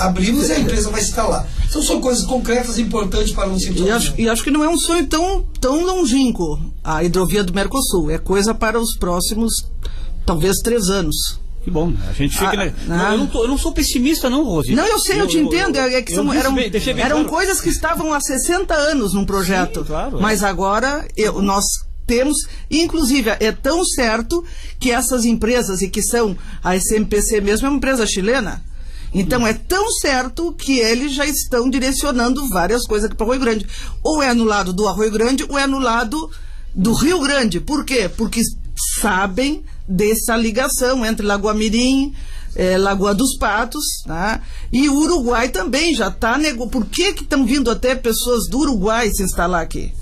[0.00, 1.46] abrimos e a empresa vai escalar.
[1.68, 3.84] Então são coisas concretas e importantes para o município.
[3.86, 7.52] E acho, e acho que não é um sonho tão, tão longínquo a hidrovia do
[7.52, 8.10] Mercosul.
[8.10, 9.52] É coisa para os próximos,
[10.24, 11.38] talvez, três anos.
[11.64, 12.52] Que bom, a gente fica.
[12.52, 12.74] Ah, né?
[12.88, 13.12] ah.
[13.12, 14.74] eu, não tô- eu não sou pessimista, não, Rose.
[14.74, 15.76] Não, eu sei, eu, te entendo.
[15.76, 17.28] é que eu são- eram bem- eram claro.
[17.28, 19.80] coisas que estavam há 60 anos num projeto.
[19.80, 20.20] Sim, claro, é.
[20.20, 21.64] Mas agora eu- nós
[22.08, 22.38] temos,
[22.70, 24.42] inclusive, é tão certo
[24.80, 28.64] que essas empresas, e que são a SMPC mesmo, é uma empresa chilena.
[29.14, 33.40] Então é tão certo que eles já estão direcionando várias coisas aqui para o Arroio
[33.40, 33.66] Grande.
[34.02, 36.30] Ou é no lado do Arroio Grande, ou é no lado
[36.74, 37.60] do Rio Grande.
[37.60, 38.10] Por quê?
[38.14, 38.42] Porque
[39.00, 42.14] sabem dessa ligação entre Lagoa Mirim,
[42.54, 44.42] eh, Lagoa dos Patos, tá?
[44.70, 46.68] e o Uruguai também já está nego...
[46.68, 49.92] Por que estão vindo até pessoas do Uruguai se instalar aqui?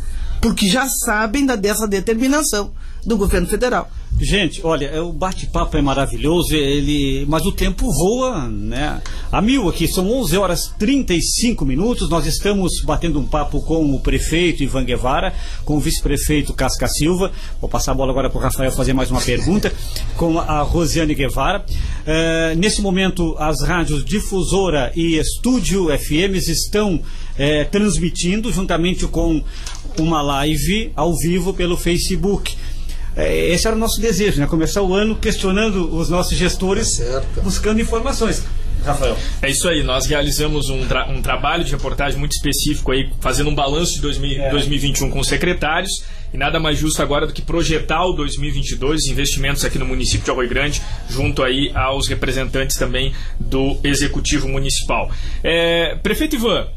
[0.41, 2.73] Porque já sabem da, dessa determinação
[3.05, 3.91] do governo federal.
[4.19, 9.03] Gente, olha, é, o bate-papo é maravilhoso, ele, mas o tempo voa, né?
[9.31, 12.09] A mil aqui, são 11 horas 35 minutos.
[12.09, 15.35] Nós estamos batendo um papo com o prefeito Ivan Guevara,
[15.67, 17.31] com o vice-prefeito Casca Silva.
[17.61, 19.71] Vou passar a bola agora para o Rafael fazer mais uma pergunta,
[20.17, 21.63] com a Rosiane Guevara.
[22.07, 27.03] Eh, nesse momento, as rádios Difusora e Estúdio FMs estão
[27.39, 29.43] eh, transmitindo, juntamente com
[29.99, 32.57] uma live ao vivo pelo Facebook.
[33.17, 34.47] É, Esse era o nosso desejo, né?
[34.47, 37.41] Começar o ano questionando os nossos gestores, Certo.
[37.43, 38.45] buscando informações.
[38.85, 39.17] Rafael.
[39.43, 43.51] É isso aí, nós realizamos um, tra- um trabalho de reportagem muito específico aí, fazendo
[43.51, 45.91] um balanço de 2000 2021 com os secretários,
[46.33, 50.25] e nada mais justo agora do que projetar o 2022, os investimentos aqui no município
[50.25, 55.11] de Arroio Grande, junto aí aos representantes também do Executivo Municipal.
[55.43, 56.69] É, Prefeito Ivan,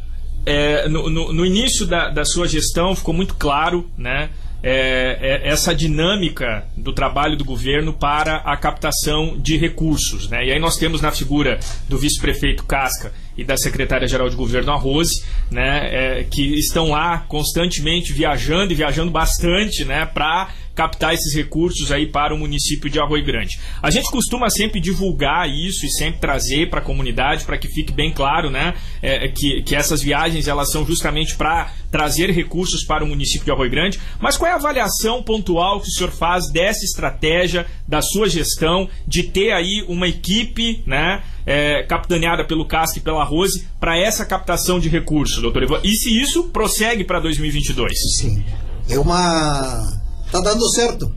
[0.45, 4.29] é, no, no- no início da, da sua gestão ficou muito claro, né?
[4.61, 10.27] é, é, essa dinâmica do trabalho do governo para a captação de recursos.
[10.29, 10.47] Né?
[10.47, 14.75] E aí nós temos na figura do vice-prefeito Casca e da secretária-geral de governo, a
[14.75, 20.49] Rose, né, é, que estão lá constantemente viajando e viajando bastante né, para
[20.79, 23.59] captar esses recursos aí para o município de Arroio Grande.
[23.83, 27.91] A gente costuma sempre divulgar isso e sempre trazer para a comunidade para que fique
[27.91, 33.03] bem claro, né, é, que, que essas viagens elas são justamente para trazer recursos para
[33.03, 33.99] o município de Arroio Grande.
[34.21, 38.87] Mas qual é a avaliação pontual que o senhor faz dessa estratégia da sua gestão
[39.05, 44.25] de ter aí uma equipe, né, é, capitaneada pelo Casca e pela Rose para essa
[44.25, 45.81] captação de recursos, doutor Ivan?
[45.83, 47.91] E se isso prossegue para 2022?
[48.17, 48.45] Sim.
[48.89, 49.98] É uma.
[50.31, 51.11] Tá dando certo.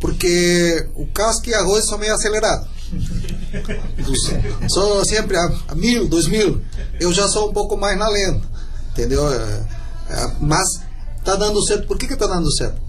[0.00, 2.68] Porque o casco e a arroz são meio acelerados.
[4.68, 6.60] Sou sempre a, a mil, dois mil.
[7.00, 8.46] Eu já sou um pouco mais na lenta.
[8.90, 9.26] Entendeu?
[9.32, 9.66] É,
[10.10, 10.66] é, Mas
[11.24, 11.86] tá dando certo.
[11.86, 12.80] Por que que tá dando certo?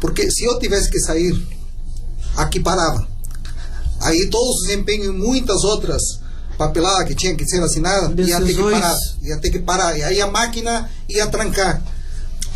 [0.00, 1.34] Porque se eu tivesse que sair,
[2.36, 3.06] aqui parava.
[4.00, 6.02] Aí todos os empenhos e muitas outras
[6.56, 8.96] papeladas que tinham que ser assinadas, ia ter que parar.
[9.22, 9.98] Ia ter que parar.
[9.98, 11.82] E aí a máquina ia trancar.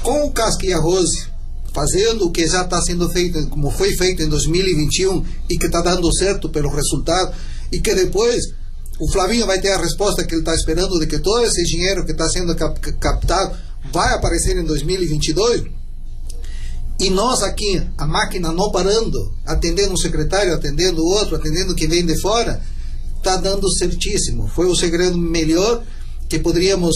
[0.03, 1.27] Com o casco e arroz
[1.75, 5.81] fazendo o que já está sendo feito, como foi feito em 2021 e que está
[5.83, 7.35] dando certo pelo resultado,
[7.73, 8.45] e que depois
[9.01, 12.05] o Flavinho vai ter a resposta que ele está esperando de que todo esse dinheiro
[12.05, 13.57] que está sendo cap- captado
[13.93, 15.65] vai aparecer em 2022.
[17.01, 21.89] E nós aqui, a máquina não parando, atendendo um secretário, atendendo o outro, atendendo quem
[21.89, 22.63] vem de fora,
[23.17, 24.47] está dando certíssimo.
[24.47, 25.83] Foi o segredo melhor
[26.29, 26.95] que poderíamos,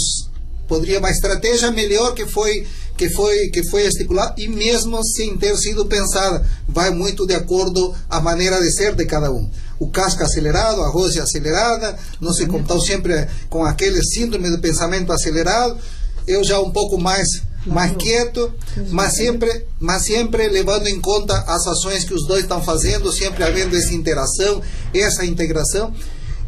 [0.69, 5.57] poderia uma estratégia melhor que foi que foi que foi estipulada e mesmo sem ter
[5.57, 9.49] sido pensada, vai muito de acordo a maneira de ser de cada um.
[9.79, 15.13] O casca acelerado, a rose acelerada, não se contou sempre com aquele síndrome do pensamento
[15.13, 15.79] acelerado.
[16.27, 17.29] Eu já um pouco mais
[17.67, 18.53] mais quieto,
[18.91, 23.45] mas sempre, mas sempre levando em conta as ações que os dois estão fazendo, sempre
[23.45, 24.63] havendo essa interação,
[24.95, 25.93] essa integração.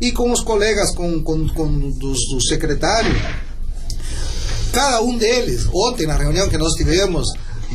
[0.00, 3.14] E com os colegas, com, com, com dos, dos secretários,
[4.72, 7.28] cada um deles, ontem na reunião que nós tivemos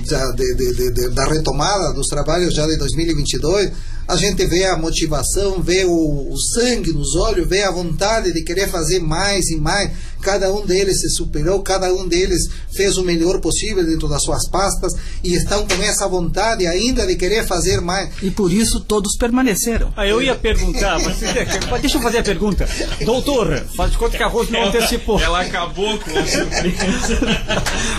[0.10, 3.72] da, de, de, de, da retomada dos trabalhos já de 2022,
[4.08, 8.44] a gente vê a motivação, vê o, o, sangue nos olhos, vê a vontade de
[8.44, 9.92] querer fazer mais e mais.
[10.22, 14.48] Cada um deles se superou, cada um deles fez o melhor possível dentro das suas
[14.50, 18.10] pastas e estão com essa vontade ainda de querer fazer mais.
[18.24, 19.94] E por isso todos permaneceram.
[19.96, 21.18] Ah, eu ia perguntar, mas
[21.82, 22.68] deixa eu fazer a pergunta.
[23.06, 25.20] Doutor, faz de conta que a Rose não ela, antecipou.
[25.20, 27.20] Ela acabou com a surpresa.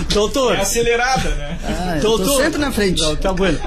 [0.12, 0.56] Doutor.
[0.56, 1.58] É acelerada, né?
[1.62, 2.42] Ah, Doutor.
[2.42, 3.00] sempre na frente.
[3.02, 3.58] Não, tá bueno.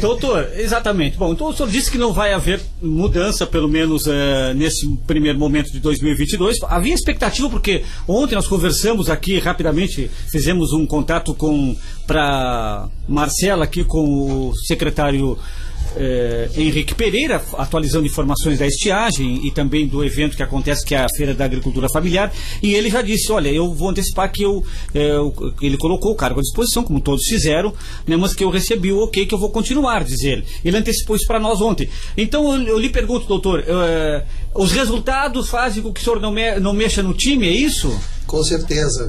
[0.00, 1.16] Doutor, exatamente.
[1.16, 5.38] Bom, então o senhor disse que não vai haver mudança, pelo menos uh, nesse primeiro
[5.38, 6.56] momento de 2022.
[6.64, 11.76] Havia expectativa, porque ontem nós conversamos aqui rapidamente, fizemos um contato com
[12.06, 15.38] para Marcela aqui com o secretário
[15.96, 20.98] eh, Henrique Pereira, atualizando informações da estiagem e também do evento que acontece, que é
[20.98, 22.32] a Feira da Agricultura Familiar,
[22.62, 24.64] e ele já disse, olha, eu vou antecipar que eu,
[24.94, 25.16] eh,
[25.62, 27.72] ele colocou o cargo à disposição, como todos fizeram,
[28.06, 30.44] né, mas que eu recebi o ok, que eu vou continuar, diz ele.
[30.64, 31.88] Ele antecipou isso para nós ontem.
[32.16, 34.24] Então eu, eu lhe pergunto, doutor, eh,
[34.54, 37.98] os resultados fazem com que o senhor não, me, não mexa no time, é isso?
[38.26, 39.08] Com certeza.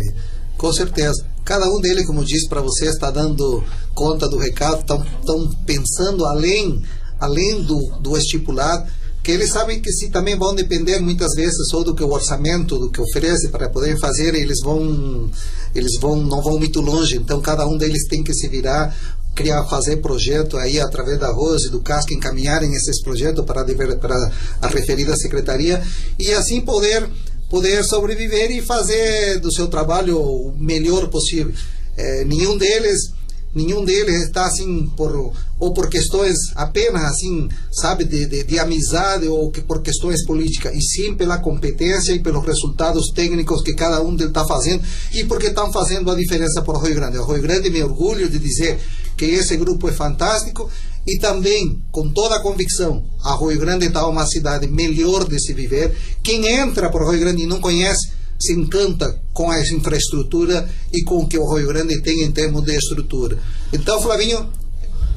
[0.57, 1.28] Com certeza.
[1.45, 3.63] Cada um deles, como disse para você, está dando
[3.93, 6.83] conta do recado, estão pensando além,
[7.19, 8.89] além do, do estipulado,
[9.23, 12.77] que eles sabem que se também vão depender muitas vezes só do que o orçamento,
[12.77, 15.29] do que oferece para poder fazer, eles vão,
[15.75, 17.17] eles vão, não vão muito longe.
[17.17, 18.95] Então cada um deles tem que se virar
[19.39, 23.63] criar, fazer projeto aí através da Rose do Casca encaminharem esses projetos para,
[23.95, 24.31] para
[24.61, 25.81] a referida secretaria
[26.19, 27.09] e assim poder
[27.49, 31.53] poder sobreviver e fazer do seu trabalho o melhor possível.
[31.97, 33.11] É, nenhum deles
[33.53, 39.27] nenhum deles está assim por ou por questões apenas assim sabe de, de, de, amizade
[39.27, 44.01] ou que por questões políticas e sim pela competência e pelos resultados técnicos que cada
[44.01, 44.83] um está fazendo
[45.13, 47.17] e porque estão fazendo a diferença por Rio Grande.
[47.17, 48.79] O Rio Grande me orgulho de dizer
[49.17, 50.69] que esse grupo é fantástico
[51.07, 55.53] e também, com toda a convicção, a Rio Grande está uma cidade melhor de se
[55.53, 55.95] viver.
[56.21, 61.17] Quem entra por Rio Grande e não conhece, se encanta com essa infraestrutura e com
[61.17, 63.37] o que o Rio Grande tem em termos de estrutura.
[63.73, 64.49] Então, Flavinho,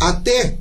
[0.01, 0.57] até,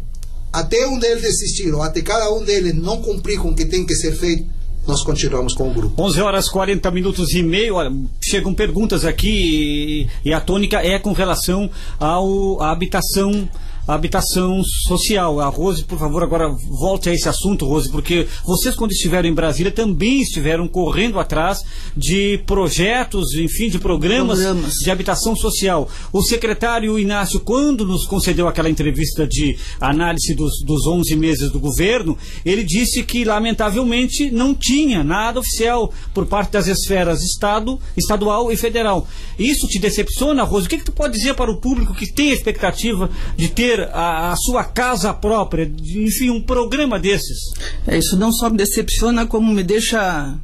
[0.53, 3.85] até um deles desistir, ou até cada um deles não cumprir com o que tem
[3.85, 4.45] que ser feito,
[4.87, 6.01] nós continuamos com o grupo.
[6.01, 7.75] 11 horas 40 minutos e meio.
[7.75, 7.91] Olha,
[8.23, 11.69] chegam perguntas aqui e, e a tônica é com relação
[11.99, 13.47] ao, à habitação
[13.91, 15.39] a habitação social.
[15.39, 19.33] A Rose, por favor, agora volte a esse assunto, Rose, porque vocês, quando estiveram em
[19.33, 21.59] Brasília, também estiveram correndo atrás
[21.95, 24.73] de projetos, enfim, de programas, programas.
[24.75, 25.89] de habitação social.
[26.13, 31.59] O secretário Inácio, quando nos concedeu aquela entrevista de análise dos, dos 11 meses do
[31.59, 38.51] governo, ele disse que, lamentavelmente, não tinha nada oficial por parte das esferas Estado, estadual
[38.51, 39.05] e federal.
[39.37, 40.67] Isso te decepciona, Rose?
[40.67, 43.80] O que, que tu pode dizer para o público que tem a expectativa de ter
[43.91, 47.39] a, a, sua casa própria, enfim, um programa desses.
[47.87, 50.35] É, isso não só me decepciona, como me deixa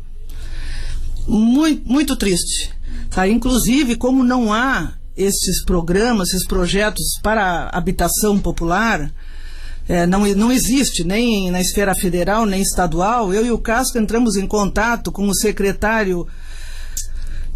[1.27, 2.71] muito, muito triste.
[3.09, 3.27] Tá?
[3.27, 9.11] Inclusive, como não há esses programas, esses projetos para habitação popular,
[9.89, 13.33] é, não, não existe nem na esfera federal nem estadual.
[13.33, 16.27] Eu e o Casco entramos em contato com o secretário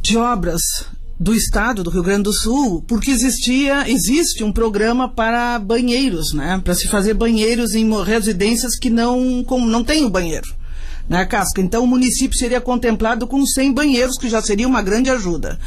[0.02, 0.62] de obras
[1.22, 6.60] do estado do Rio Grande do Sul, porque existia, existe um programa para banheiros, né?
[6.64, 10.52] Para se fazer banheiros em residências que não, com, não tem o banheiro.
[11.08, 11.62] Né, Casca?
[11.62, 15.60] Então o município seria contemplado com 100 banheiros, que já seria uma grande ajuda.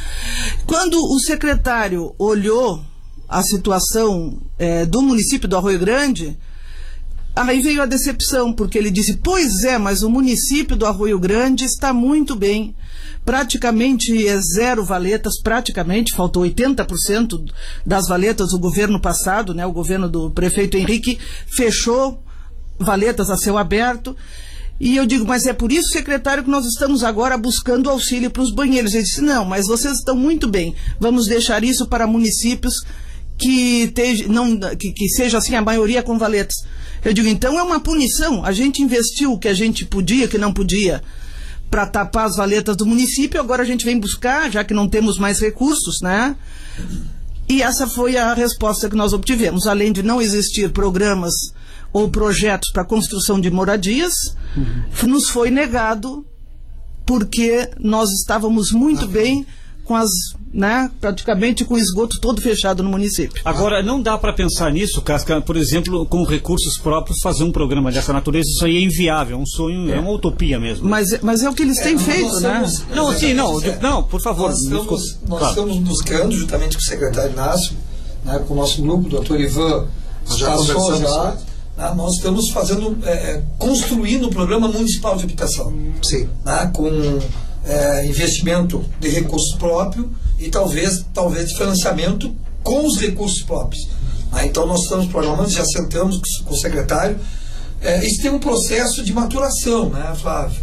[0.67, 2.83] Quando o secretário olhou
[3.29, 6.37] a situação é, do município do Arroio Grande,
[7.37, 11.65] Aí veio a decepção, porque ele disse: Pois é, mas o município do Arroio Grande
[11.65, 12.77] está muito bem.
[13.25, 17.51] Praticamente é zero valetas, praticamente, faltou 80%
[17.85, 19.65] das valetas do governo passado, né?
[19.65, 22.23] O governo do prefeito Henrique fechou
[22.79, 24.15] valetas a céu aberto.
[24.79, 28.43] E eu digo, mas é por isso, secretário, que nós estamos agora buscando auxílio para
[28.43, 28.93] os banheiros.
[28.93, 30.75] Ele disse, não, mas vocês estão muito bem.
[30.99, 32.75] Vamos deixar isso para municípios
[33.39, 36.57] que, te, não, que, que seja assim a maioria com valetas.
[37.05, 38.45] Eu digo, então é uma punição.
[38.45, 41.03] A gente investiu o que a gente podia, que não podia,
[41.71, 45.19] para tapar as valetas do município, agora a gente vem buscar, já que não temos
[45.19, 46.37] mais recursos, né?
[47.49, 49.67] E essa foi a resposta que nós obtivemos.
[49.67, 51.33] Além de não existir programas
[51.93, 54.13] ou projetos para construção de moradias,
[54.57, 55.09] uhum.
[55.09, 56.25] nos foi negado
[57.07, 59.47] porque nós estávamos muito bem
[59.85, 60.09] com as,
[60.53, 63.43] né, praticamente com o esgoto todo fechado no município.
[63.45, 67.93] Agora, não dá para pensar nisso, Casca, por exemplo, com recursos próprios, fazer um programa
[67.93, 70.89] dessa natureza, isso aí é inviável, é um sonho, é, é uma utopia mesmo.
[70.89, 72.65] Mas, mas é o que eles têm é, feito, né?
[72.65, 74.49] Estamos, não, sim, não, não, por favor.
[74.49, 75.49] Nós estamos, nós claro.
[75.49, 77.77] estamos buscando, juntamente com o secretário Inácio,
[78.25, 79.87] né, com o nosso grupo, o doutor Ivan,
[80.35, 81.37] já passou já,
[81.77, 85.75] né, nós estamos fazendo, é, é, construindo um programa municipal de habitação.
[86.03, 86.29] Sim.
[86.45, 86.89] Né, com
[87.65, 90.07] é, investimento de recursos próprios
[90.39, 93.89] e talvez, talvez de financiamento com os recursos próprios.
[94.33, 97.19] Ah, então nós estamos programando, já sentamos com o secretário.
[97.81, 100.61] É, isso tem um processo de maturação, né, Flávio?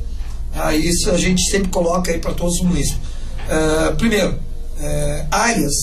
[0.53, 2.99] Ah, isso a gente sempre coloca aí para todos os municípios.
[3.47, 4.37] É, primeiro,
[4.79, 5.73] é, áreas,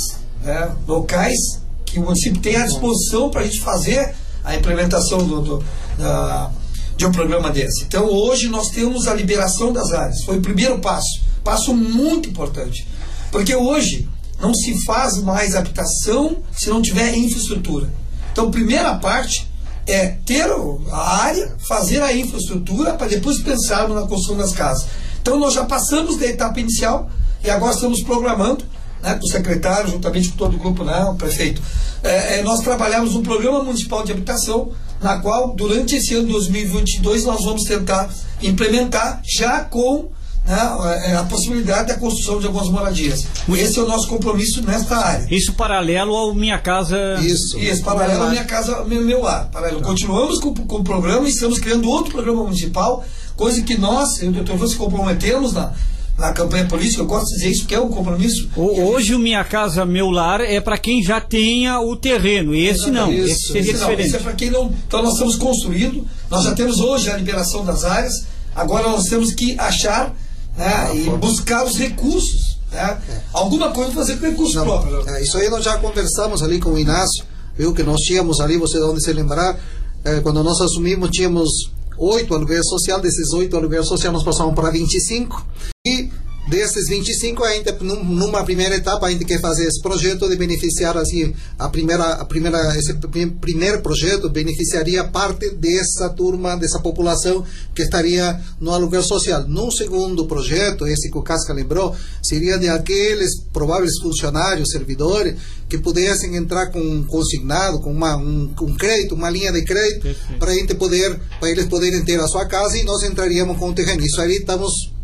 [0.42, 1.38] né, locais
[1.84, 4.14] que o município tem à disposição para a gente fazer
[4.44, 5.64] a implementação do, do
[5.96, 6.50] da,
[6.98, 7.84] de um programa desse.
[7.84, 10.22] Então hoje nós temos a liberação das áreas.
[10.24, 12.86] Foi o primeiro passo, passo muito importante.
[13.30, 14.08] Porque hoje
[14.40, 17.88] não se faz mais habitação se não tiver infraestrutura.
[18.32, 19.48] Então, primeira parte
[19.86, 20.46] é ter
[20.90, 24.86] a área, fazer a infraestrutura para depois pensarmos na construção das casas.
[25.20, 27.10] Então nós já passamos da etapa inicial
[27.42, 28.64] e agora estamos programando,
[29.02, 31.62] né, com o secretário, juntamente com todo o grupo, né, o prefeito.
[32.02, 34.70] É, é, nós trabalhamos um programa municipal de habitação,
[35.00, 38.08] na qual durante esse ano 2022 nós vamos tentar
[38.42, 40.10] implementar já com
[40.48, 40.58] né,
[41.04, 43.26] é, a possibilidade da construção de algumas moradias.
[43.50, 45.26] Esse é o nosso compromisso nesta área.
[45.30, 47.16] Isso paralelo ao Minha Casa.
[47.20, 49.48] Isso, Isso paralelo ao Minha Casa, meu, meu lar.
[49.50, 49.82] Paralelo.
[49.82, 53.04] Continuamos com, com o programa e estamos criando outro programa municipal,
[53.36, 55.72] coisa que nós, eu e o doutor se comprometemos na,
[56.18, 58.50] na campanha política, eu gosto de dizer isso, que é um compromisso.
[58.56, 62.90] Hoje o Minha Casa Meu Lar é para quem já tenha o terreno, e esse
[62.90, 63.98] não, isso, esse seria esse diferente.
[63.98, 64.74] Não, esse é para quem não.
[64.86, 69.32] Então nós estamos construindo, nós já temos hoje a liberação das áreas, agora nós temos
[69.32, 70.12] que achar
[70.56, 72.58] né, e buscar os recursos.
[72.72, 72.98] Né?
[73.08, 73.20] É.
[73.32, 75.06] Alguma coisa fazer com recursos Não, próprios.
[75.06, 77.24] É, isso aí nós já conversamos ali com o Inácio,
[77.56, 77.72] viu?
[77.72, 79.56] Que nós tínhamos ali, você onde se lembrar,
[80.04, 81.48] é, quando nós assumimos, tínhamos
[81.96, 85.46] oito aluguéis social, desses oito aluguéis social nós passamos para 25
[85.86, 86.07] e
[86.48, 91.34] Desses 25, ainda numa primeira etapa, a gente quer fazer esse projeto de beneficiar assim
[91.58, 92.94] a primeira, a primeira, esse
[93.38, 97.44] primeiro projeto beneficiaria parte dessa turma, dessa população
[97.74, 99.46] que estaria no aluguel social.
[99.46, 105.36] No segundo projeto, esse que o Casca lembrou, seria de aqueles prováveis funcionários, servidores
[105.68, 110.16] que pudessem entrar com um consignado, com uma, um, um crédito, uma linha de crédito,
[110.38, 113.68] para a gente poder, para eles poderem ter a sua casa e nós entraríamos com
[113.68, 114.02] o terreno.
[114.02, 114.96] Isso aí estamos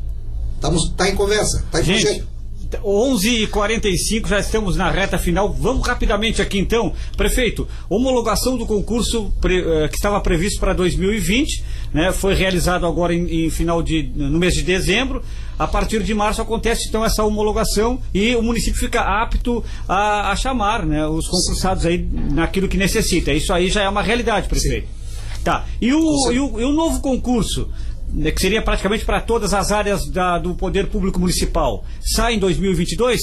[0.65, 2.35] Estamos, tá em conversa, está em Gente, projeto.
[2.83, 5.53] 11h45, já estamos na reta final.
[5.53, 6.95] Vamos rapidamente aqui então.
[7.17, 11.63] Prefeito, homologação do concurso uh, que estava previsto para 2020,
[11.93, 14.11] né, foi realizado agora em, em, final de.
[14.15, 15.23] no mês de dezembro.
[15.57, 20.37] A partir de março acontece então essa homologação e o município fica apto a, a
[20.37, 21.99] chamar né, os concursados aí
[22.33, 23.33] naquilo que necessita.
[23.33, 24.89] Isso aí já é uma realidade, prefeito.
[24.89, 25.05] Sim.
[25.45, 25.67] Tá.
[25.79, 27.69] E o, e o, e o novo concurso?
[28.15, 31.85] Né, que seria praticamente para todas as áreas da, do poder público municipal,
[32.15, 33.21] sai em 2022?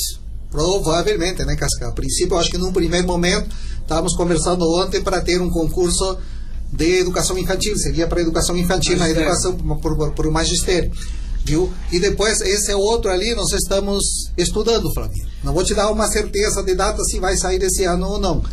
[0.50, 1.88] Provavelmente, né, Casca?
[1.88, 6.18] A princípio, acho que num primeiro momento, estávamos conversando ontem para ter um concurso
[6.74, 10.92] de educação infantil, seria para educação infantil, na educação por, por, por magistério.
[11.46, 11.72] Viu?
[11.89, 14.04] E depois, esse é outro ali, nós estamos
[14.38, 15.26] estudando, Flávio.
[15.42, 18.44] Não vou te dar uma certeza de data se vai sair esse ano ou não.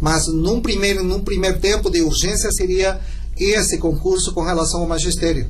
[0.00, 3.00] Mas num primeiro, num primeiro tempo de urgência seria
[3.38, 5.48] esse concurso com relação ao magistério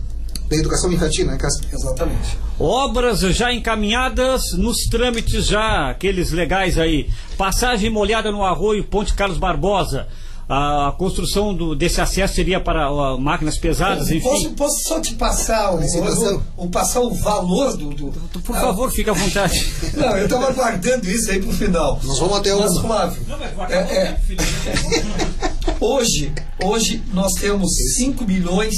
[0.48, 1.66] da educação infantil, né, Cássio?
[1.72, 2.38] Exatamente.
[2.58, 7.08] Obras já encaminhadas nos trâmites já, aqueles legais aí.
[7.36, 10.06] Passagem molhada no arroio Ponte Carlos Barbosa.
[10.46, 14.28] A, construção do, desse acesso seria para uh, máquinas pesadas, enfim.
[14.28, 17.88] Posso, posso só te passar o, o, o, passar o valor do.
[17.94, 19.66] do Por favor, fique à vontade.
[19.96, 21.98] Não, eu estava guardando isso aí para o final.
[22.04, 22.60] Nós vamos até o.
[22.60, 24.20] Mas, Flávio, Não, mas é, é,
[25.86, 26.32] Hoje,
[26.62, 28.74] hoje nós temos 5 milhões,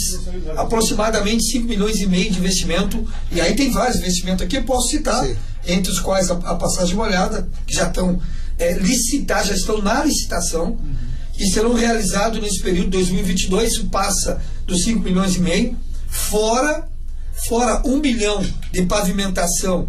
[0.57, 4.88] aproximadamente 5 milhões e meio de investimento, e aí tem vários investimentos aqui, eu posso
[4.88, 5.36] citar, Sim.
[5.68, 8.20] entre os quais a, a, passagem molhada, que já estão
[8.59, 10.94] é, licitados, já estão na licitação, uhum.
[11.38, 15.76] e serão realizados nesse período 2022, isso passa dos 5 milhões e meio,
[16.09, 16.88] fora,
[17.46, 19.88] fora 1 bilhão de pavimentação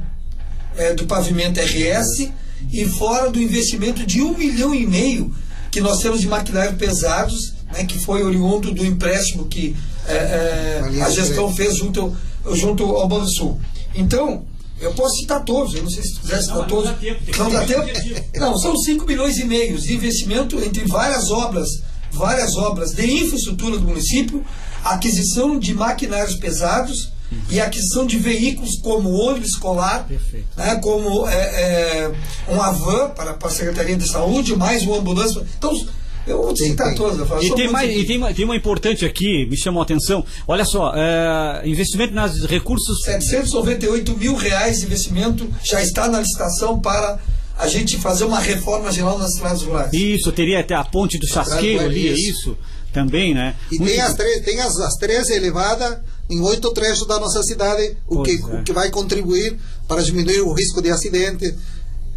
[0.75, 2.29] é, do pavimento RS,
[2.71, 5.33] e fora do investimento de 1 milhão e meio
[5.71, 9.75] que nós temos de maquinário pesados, né, que foi oriundo do empréstimo que
[10.07, 10.13] é,
[10.95, 12.15] é, a gestão fez junto,
[12.53, 13.59] junto ao Banco do Sul.
[13.93, 14.45] Então,
[14.79, 16.85] eu posso citar todos, eu não sei se tu quiser citar não, todos.
[16.85, 17.37] Não dá tempo.
[17.37, 18.29] Não, dá tempo?
[18.39, 21.67] não, são 5 milhões e meio de investimento entre várias obras,
[22.11, 24.45] várias obras de infraestrutura do município,
[24.83, 27.11] aquisição de maquinários pesados,
[27.49, 30.07] e a aquisição de veículos como ônibus escolar,
[30.55, 32.11] né, como é, é,
[32.47, 35.41] uma van para, para a Secretaria de Saúde, mais uma ambulância.
[35.57, 35.73] Então,
[36.25, 37.27] eu vou citar todas.
[37.41, 40.25] E, tem, mais, e tem, tem uma importante aqui, me chamou a atenção.
[40.47, 43.01] Olha só, é, investimento nas recursos.
[43.03, 47.17] 798 mil reais de investimento já está na licitação para
[47.57, 49.91] a gente fazer uma reforma geral nas cidades rurais.
[49.93, 52.57] Isso, teria até a ponte do Chasqueiro ali, é isso?
[52.93, 53.55] Também, né?
[53.71, 55.97] E Muito tem, as, três, tem as, as três elevadas
[56.29, 58.59] em oito trechos da nossa cidade, o que, é.
[58.59, 59.57] o que vai contribuir
[59.87, 61.55] para diminuir o risco de acidente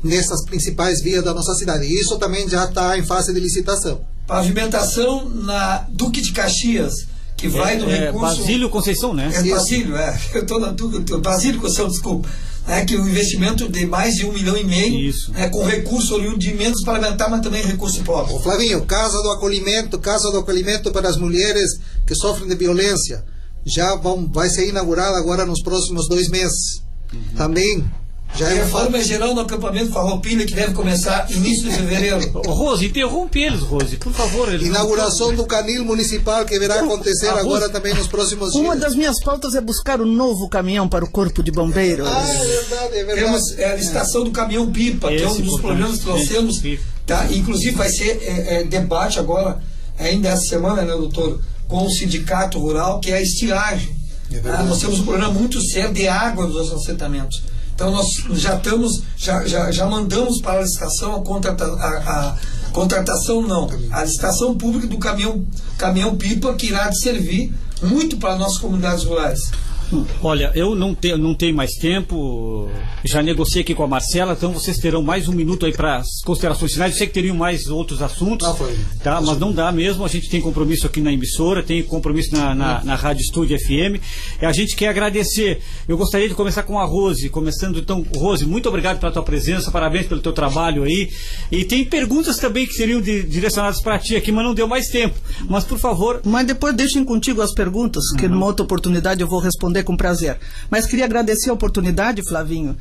[0.02, 1.84] nessas principais vias da nossa cidade.
[1.84, 4.00] E isso também já está em fase de licitação.
[4.26, 6.94] Pavimentação na Duque de Caxias,
[7.36, 8.36] que vai é, no é, recurso.
[8.38, 9.30] Basílio Conceição, né?
[9.32, 10.20] É Basílio, é.
[10.34, 11.16] Eu estou na Duque.
[11.18, 12.28] Basílio Conceição, desculpa.
[12.68, 15.32] É, que o investimento de mais de um milhão e meio, Isso.
[15.34, 18.36] É, com recurso oriundo de emendas parlamentar, mas também recurso próprio.
[18.36, 23.24] Ô Flavinho, Casa do Acolhimento, Casa do Acolhimento para as mulheres que sofrem de violência
[23.64, 26.82] já vão, vai ser inaugurada agora nos próximos dois meses.
[27.12, 27.36] Uhum.
[27.36, 27.84] Também
[28.36, 32.30] Já a reforma é geral no acampamento Farroupilha, que deve começar início de fevereiro.
[32.46, 34.52] Rose, interrompe eles, Rose, por favor.
[34.52, 38.64] Eles Inauguração do canil municipal, que virá acontecer agora também nos próximos dias.
[38.64, 42.08] Uma das minhas pautas é buscar um novo caminhão para o Corpo de Bombeiros.
[42.08, 43.20] Ah, é verdade, é verdade.
[43.20, 46.22] Temos é, a licitação do caminhão pipa, que é um Esse dos problemas que nós
[46.22, 46.62] Esse temos.
[47.06, 47.26] Tá?
[47.30, 49.60] Inclusive vai ser é, é, debate agora,
[49.98, 51.40] ainda essa semana, né, doutor,
[51.70, 53.94] com o sindicato rural, que é a estiagem.
[54.32, 57.42] É Ah, nós temos um problema muito sério de água nos nossos assentamentos.
[57.72, 62.36] Então nós já estamos, já, já, já mandamos para a licitação a, contrata, a,
[62.68, 65.46] a contratação não, a licitação pública do caminhão,
[65.78, 69.40] caminhão pipa que irá servir muito para as nossas comunidades rurais.
[70.22, 72.68] Olha, eu não tenho, não tenho mais tempo,
[73.04, 76.20] já negociei aqui com a Marcela, então vocês terão mais um minuto aí para as
[76.24, 76.92] considerações finais.
[76.92, 78.76] Eu sei que teriam mais outros assuntos, Ah, foi.
[79.02, 79.20] tá?
[79.20, 80.04] mas não dá mesmo.
[80.04, 84.00] A gente tem compromisso aqui na emissora, tem compromisso na, na, na Rádio Estúdio FM.
[84.40, 85.60] E a gente quer agradecer.
[85.88, 88.04] Eu gostaria de começar com a Rose, começando então.
[88.16, 91.10] Rose, muito obrigado pela tua presença, parabéns pelo teu trabalho aí.
[91.50, 94.88] E tem perguntas também que seriam di- direcionadas para ti aqui, mas não deu mais
[94.88, 95.16] tempo.
[95.48, 99.40] Mas por favor, Mas depois deixem contigo as perguntas, que numa outra oportunidade eu vou
[99.40, 100.38] responder com prazer.
[100.70, 102.76] Mas queria agradecer a oportunidade, Flavinho,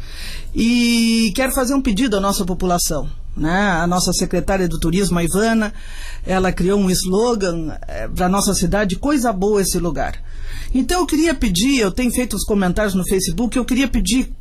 [0.53, 3.09] e quero fazer um pedido à nossa população.
[3.35, 3.59] Né?
[3.59, 5.73] A nossa secretária do Turismo, a Ivana,
[6.25, 7.77] ela criou um slogan
[8.15, 10.15] para a nossa cidade, coisa boa esse lugar.
[10.73, 14.31] Então eu queria pedir, eu tenho feito os comentários no Facebook, eu queria pedir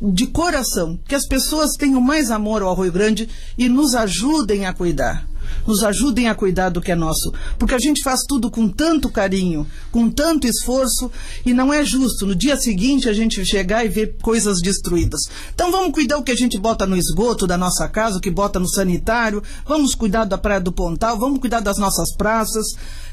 [0.00, 4.72] de coração que as pessoas tenham mais amor ao Rio Grande e nos ajudem a
[4.72, 5.26] cuidar.
[5.66, 7.32] Nos ajudem a cuidar do que é nosso.
[7.58, 11.10] Porque a gente faz tudo com tanto carinho, com tanto esforço,
[11.44, 15.20] e não é justo no dia seguinte a gente chegar e ver coisas destruídas.
[15.54, 18.30] Então vamos cuidar o que a gente bota no esgoto da nossa casa, o que
[18.30, 22.66] bota no sanitário, vamos cuidar da Praia do Pontal, vamos cuidar das nossas praças.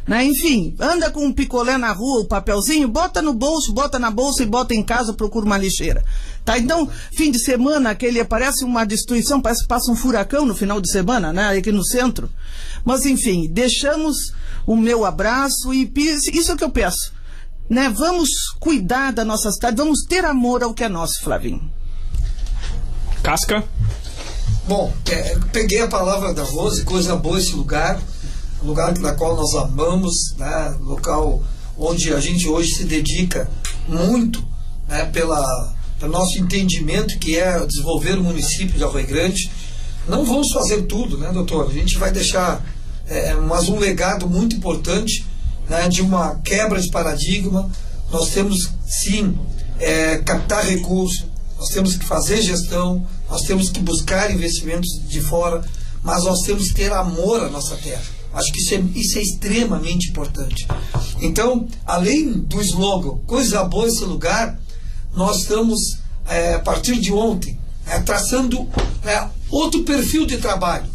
[0.07, 0.25] Né?
[0.25, 4.43] Enfim, anda com um picolé na rua, o papelzinho, bota no bolso, bota na bolsa
[4.43, 6.03] e bota em casa, procura uma lixeira.
[6.43, 6.59] Tá?
[6.59, 10.79] Então, fim de semana, aquele parece uma destruição, parece que passa um furacão no final
[10.79, 11.57] de semana, né?
[11.57, 12.29] Aqui no centro.
[12.83, 14.31] Mas enfim, deixamos
[14.67, 15.91] o meu abraço e
[16.33, 17.11] isso é o que eu peço.
[17.67, 17.89] Né?
[17.89, 18.29] Vamos
[18.59, 21.67] cuidar da nossa cidade, vamos ter amor ao que é nosso, Flavinho.
[23.23, 23.63] Casca.
[24.67, 27.99] Bom, é, peguei a palavra da Rose, coisa boa esse lugar,
[28.65, 31.43] lugar na qual nós amamos, né, local
[31.77, 33.49] onde a gente hoje se dedica
[33.87, 34.43] muito
[34.87, 39.51] né, pela, pelo nosso entendimento que é desenvolver o município de Arroio Grande.
[40.07, 41.69] Não vamos fazer tudo, né, doutor?
[41.69, 42.63] A gente vai deixar,
[43.07, 45.25] é, mas um legado muito importante
[45.69, 47.69] né, de uma quebra de paradigma.
[48.11, 49.37] Nós temos, sim,
[49.79, 51.25] é, captar recursos,
[51.57, 55.61] nós temos que fazer gestão, nós temos que buscar investimentos de fora,
[56.03, 58.14] mas nós temos que ter amor à nossa terra.
[58.35, 60.67] Acho que isso é, isso é extremamente importante.
[61.21, 64.59] Então, além do slogan Coisa Boa Esse Lugar,
[65.15, 65.79] nós estamos,
[66.27, 67.57] é, a partir de ontem,
[67.87, 68.67] é, traçando
[69.05, 70.85] é, outro perfil de trabalho,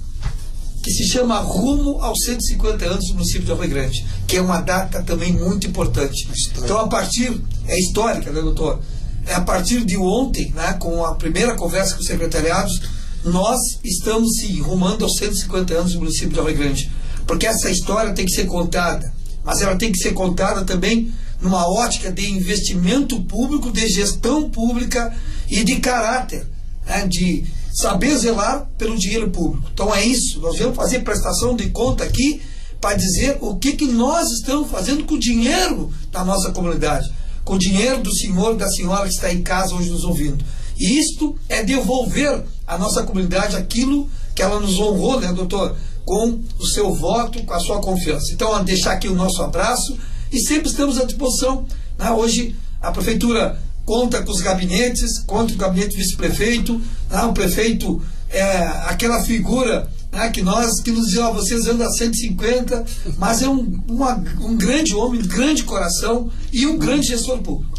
[0.82, 4.60] que se chama Rumo aos 150 anos do município de Arroio Grande, que é uma
[4.60, 6.28] data também muito importante.
[6.58, 8.80] Então, a partir, é histórica, né, doutor?
[9.26, 12.80] É a partir de ontem, né, com a primeira conversa com os secretariados,
[13.24, 16.90] nós estamos sim rumando aos 150 anos do município de Arroio Grande.
[17.30, 19.14] Porque essa história tem que ser contada,
[19.44, 25.16] mas ela tem que ser contada também numa ótica de investimento público, de gestão pública
[25.48, 26.44] e de caráter,
[26.84, 29.70] né, de saber zelar pelo dinheiro público.
[29.72, 32.42] Então é isso, nós vamos fazer prestação de conta aqui
[32.80, 37.08] para dizer o que, que nós estamos fazendo com o dinheiro da nossa comunidade,
[37.44, 40.44] com o dinheiro do senhor e da senhora que está em casa hoje nos ouvindo.
[40.76, 45.76] E isto é devolver à nossa comunidade aquilo que ela nos honrou, né, doutor?
[46.10, 48.32] Com o seu voto, com a sua confiança.
[48.32, 49.96] Então, deixar aqui o nosso abraço
[50.32, 51.64] e sempre estamos à disposição.
[51.96, 52.10] né?
[52.10, 57.22] Hoje, a prefeitura conta com os gabinetes, conta com o gabinete vice-prefeito, né?
[57.22, 58.56] o prefeito é
[58.86, 62.84] aquela figura né, que nós, que nos diz, ó, vocês andam a 150,
[63.16, 67.78] mas é um, uma- um grande homem, um grande coração e um grande gestor público.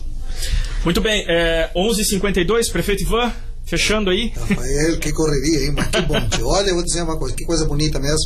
[0.85, 3.33] Muito bem, é, 11h52, prefeito Ivan,
[3.71, 4.33] fechando aí.
[4.35, 5.73] Rafael, que correria, hein?
[5.73, 6.15] Mas que bom.
[6.43, 8.19] Olha, eu vou dizer uma coisa, que coisa bonita mesmo.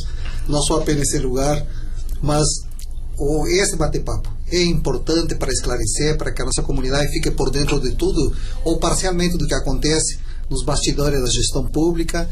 [0.48, 1.64] Não só apenas esse lugar,
[2.20, 2.44] mas
[3.16, 7.80] o, esse bate-papo é importante para esclarecer, para que a nossa comunidade fique por dentro
[7.80, 8.34] de tudo,
[8.64, 10.18] ou parcialmente do que acontece
[10.50, 12.28] nos bastidores da gestão pública.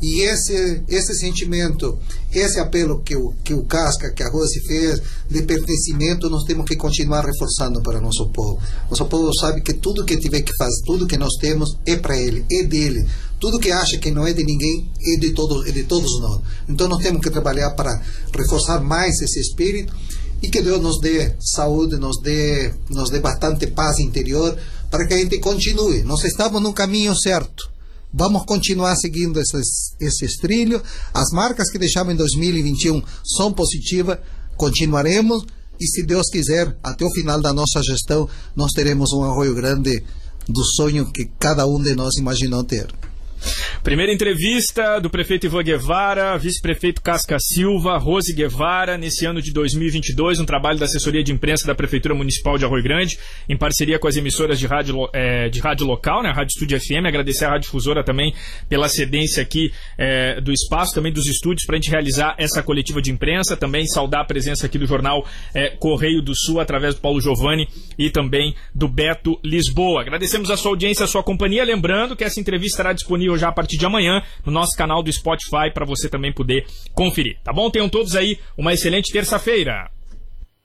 [0.00, 1.98] E esse, esse sentimento,
[2.32, 6.66] esse apelo que o, que o Casca, que a Rose fez, de pertencimento, nós temos
[6.66, 8.60] que continuar reforçando para o nosso povo.
[8.88, 12.16] Nosso povo sabe que tudo que tiver que fazer, tudo que nós temos é para
[12.16, 13.04] ele, é dele.
[13.40, 16.40] Tudo que acha que não é de ninguém é de, todo, é de todos nós.
[16.68, 18.00] Então nós temos que trabalhar para
[18.34, 19.94] reforçar mais esse espírito
[20.42, 24.56] e que Deus nos dê saúde, nos dê, nos dê bastante paz interior
[24.90, 26.02] para que a gente continue.
[26.02, 27.77] Nós estamos no caminho certo.
[28.12, 30.82] Vamos continuar seguindo esses, esses trilhos.
[31.12, 33.02] As marcas que deixamos em 2021
[33.36, 34.18] são positivas.
[34.56, 35.44] Continuaremos
[35.78, 40.02] e, se Deus quiser, até o final da nossa gestão, nós teremos um Arroio Grande
[40.48, 42.88] do sonho que cada um de nós imaginou ter.
[43.82, 50.40] Primeira entrevista do prefeito Ivan Guevara, vice-prefeito Casca Silva, Rose Guevara, nesse ano de 2022,
[50.40, 53.18] um trabalho da assessoria de imprensa da Prefeitura Municipal de Arroio Grande,
[53.48, 57.06] em parceria com as emissoras de rádio, é, de rádio local, né, Rádio Estúdio FM,
[57.06, 58.34] agradecer à Rádio Difusora também
[58.68, 63.00] pela cedência aqui é, do espaço, também dos estúdios, para a gente realizar essa coletiva
[63.00, 67.00] de imprensa, também saudar a presença aqui do jornal é, Correio do Sul, através do
[67.00, 67.68] Paulo Giovanni
[67.98, 70.02] e também do Beto Lisboa.
[70.02, 72.94] Agradecemos a sua audiência, a sua companhia, lembrando que essa entrevista estará
[73.28, 76.66] disponível já a partir de amanhã no nosso canal do Spotify para você também poder
[76.94, 77.38] conferir.
[77.44, 77.70] Tá bom?
[77.70, 79.90] Tenham todos aí uma excelente terça-feira.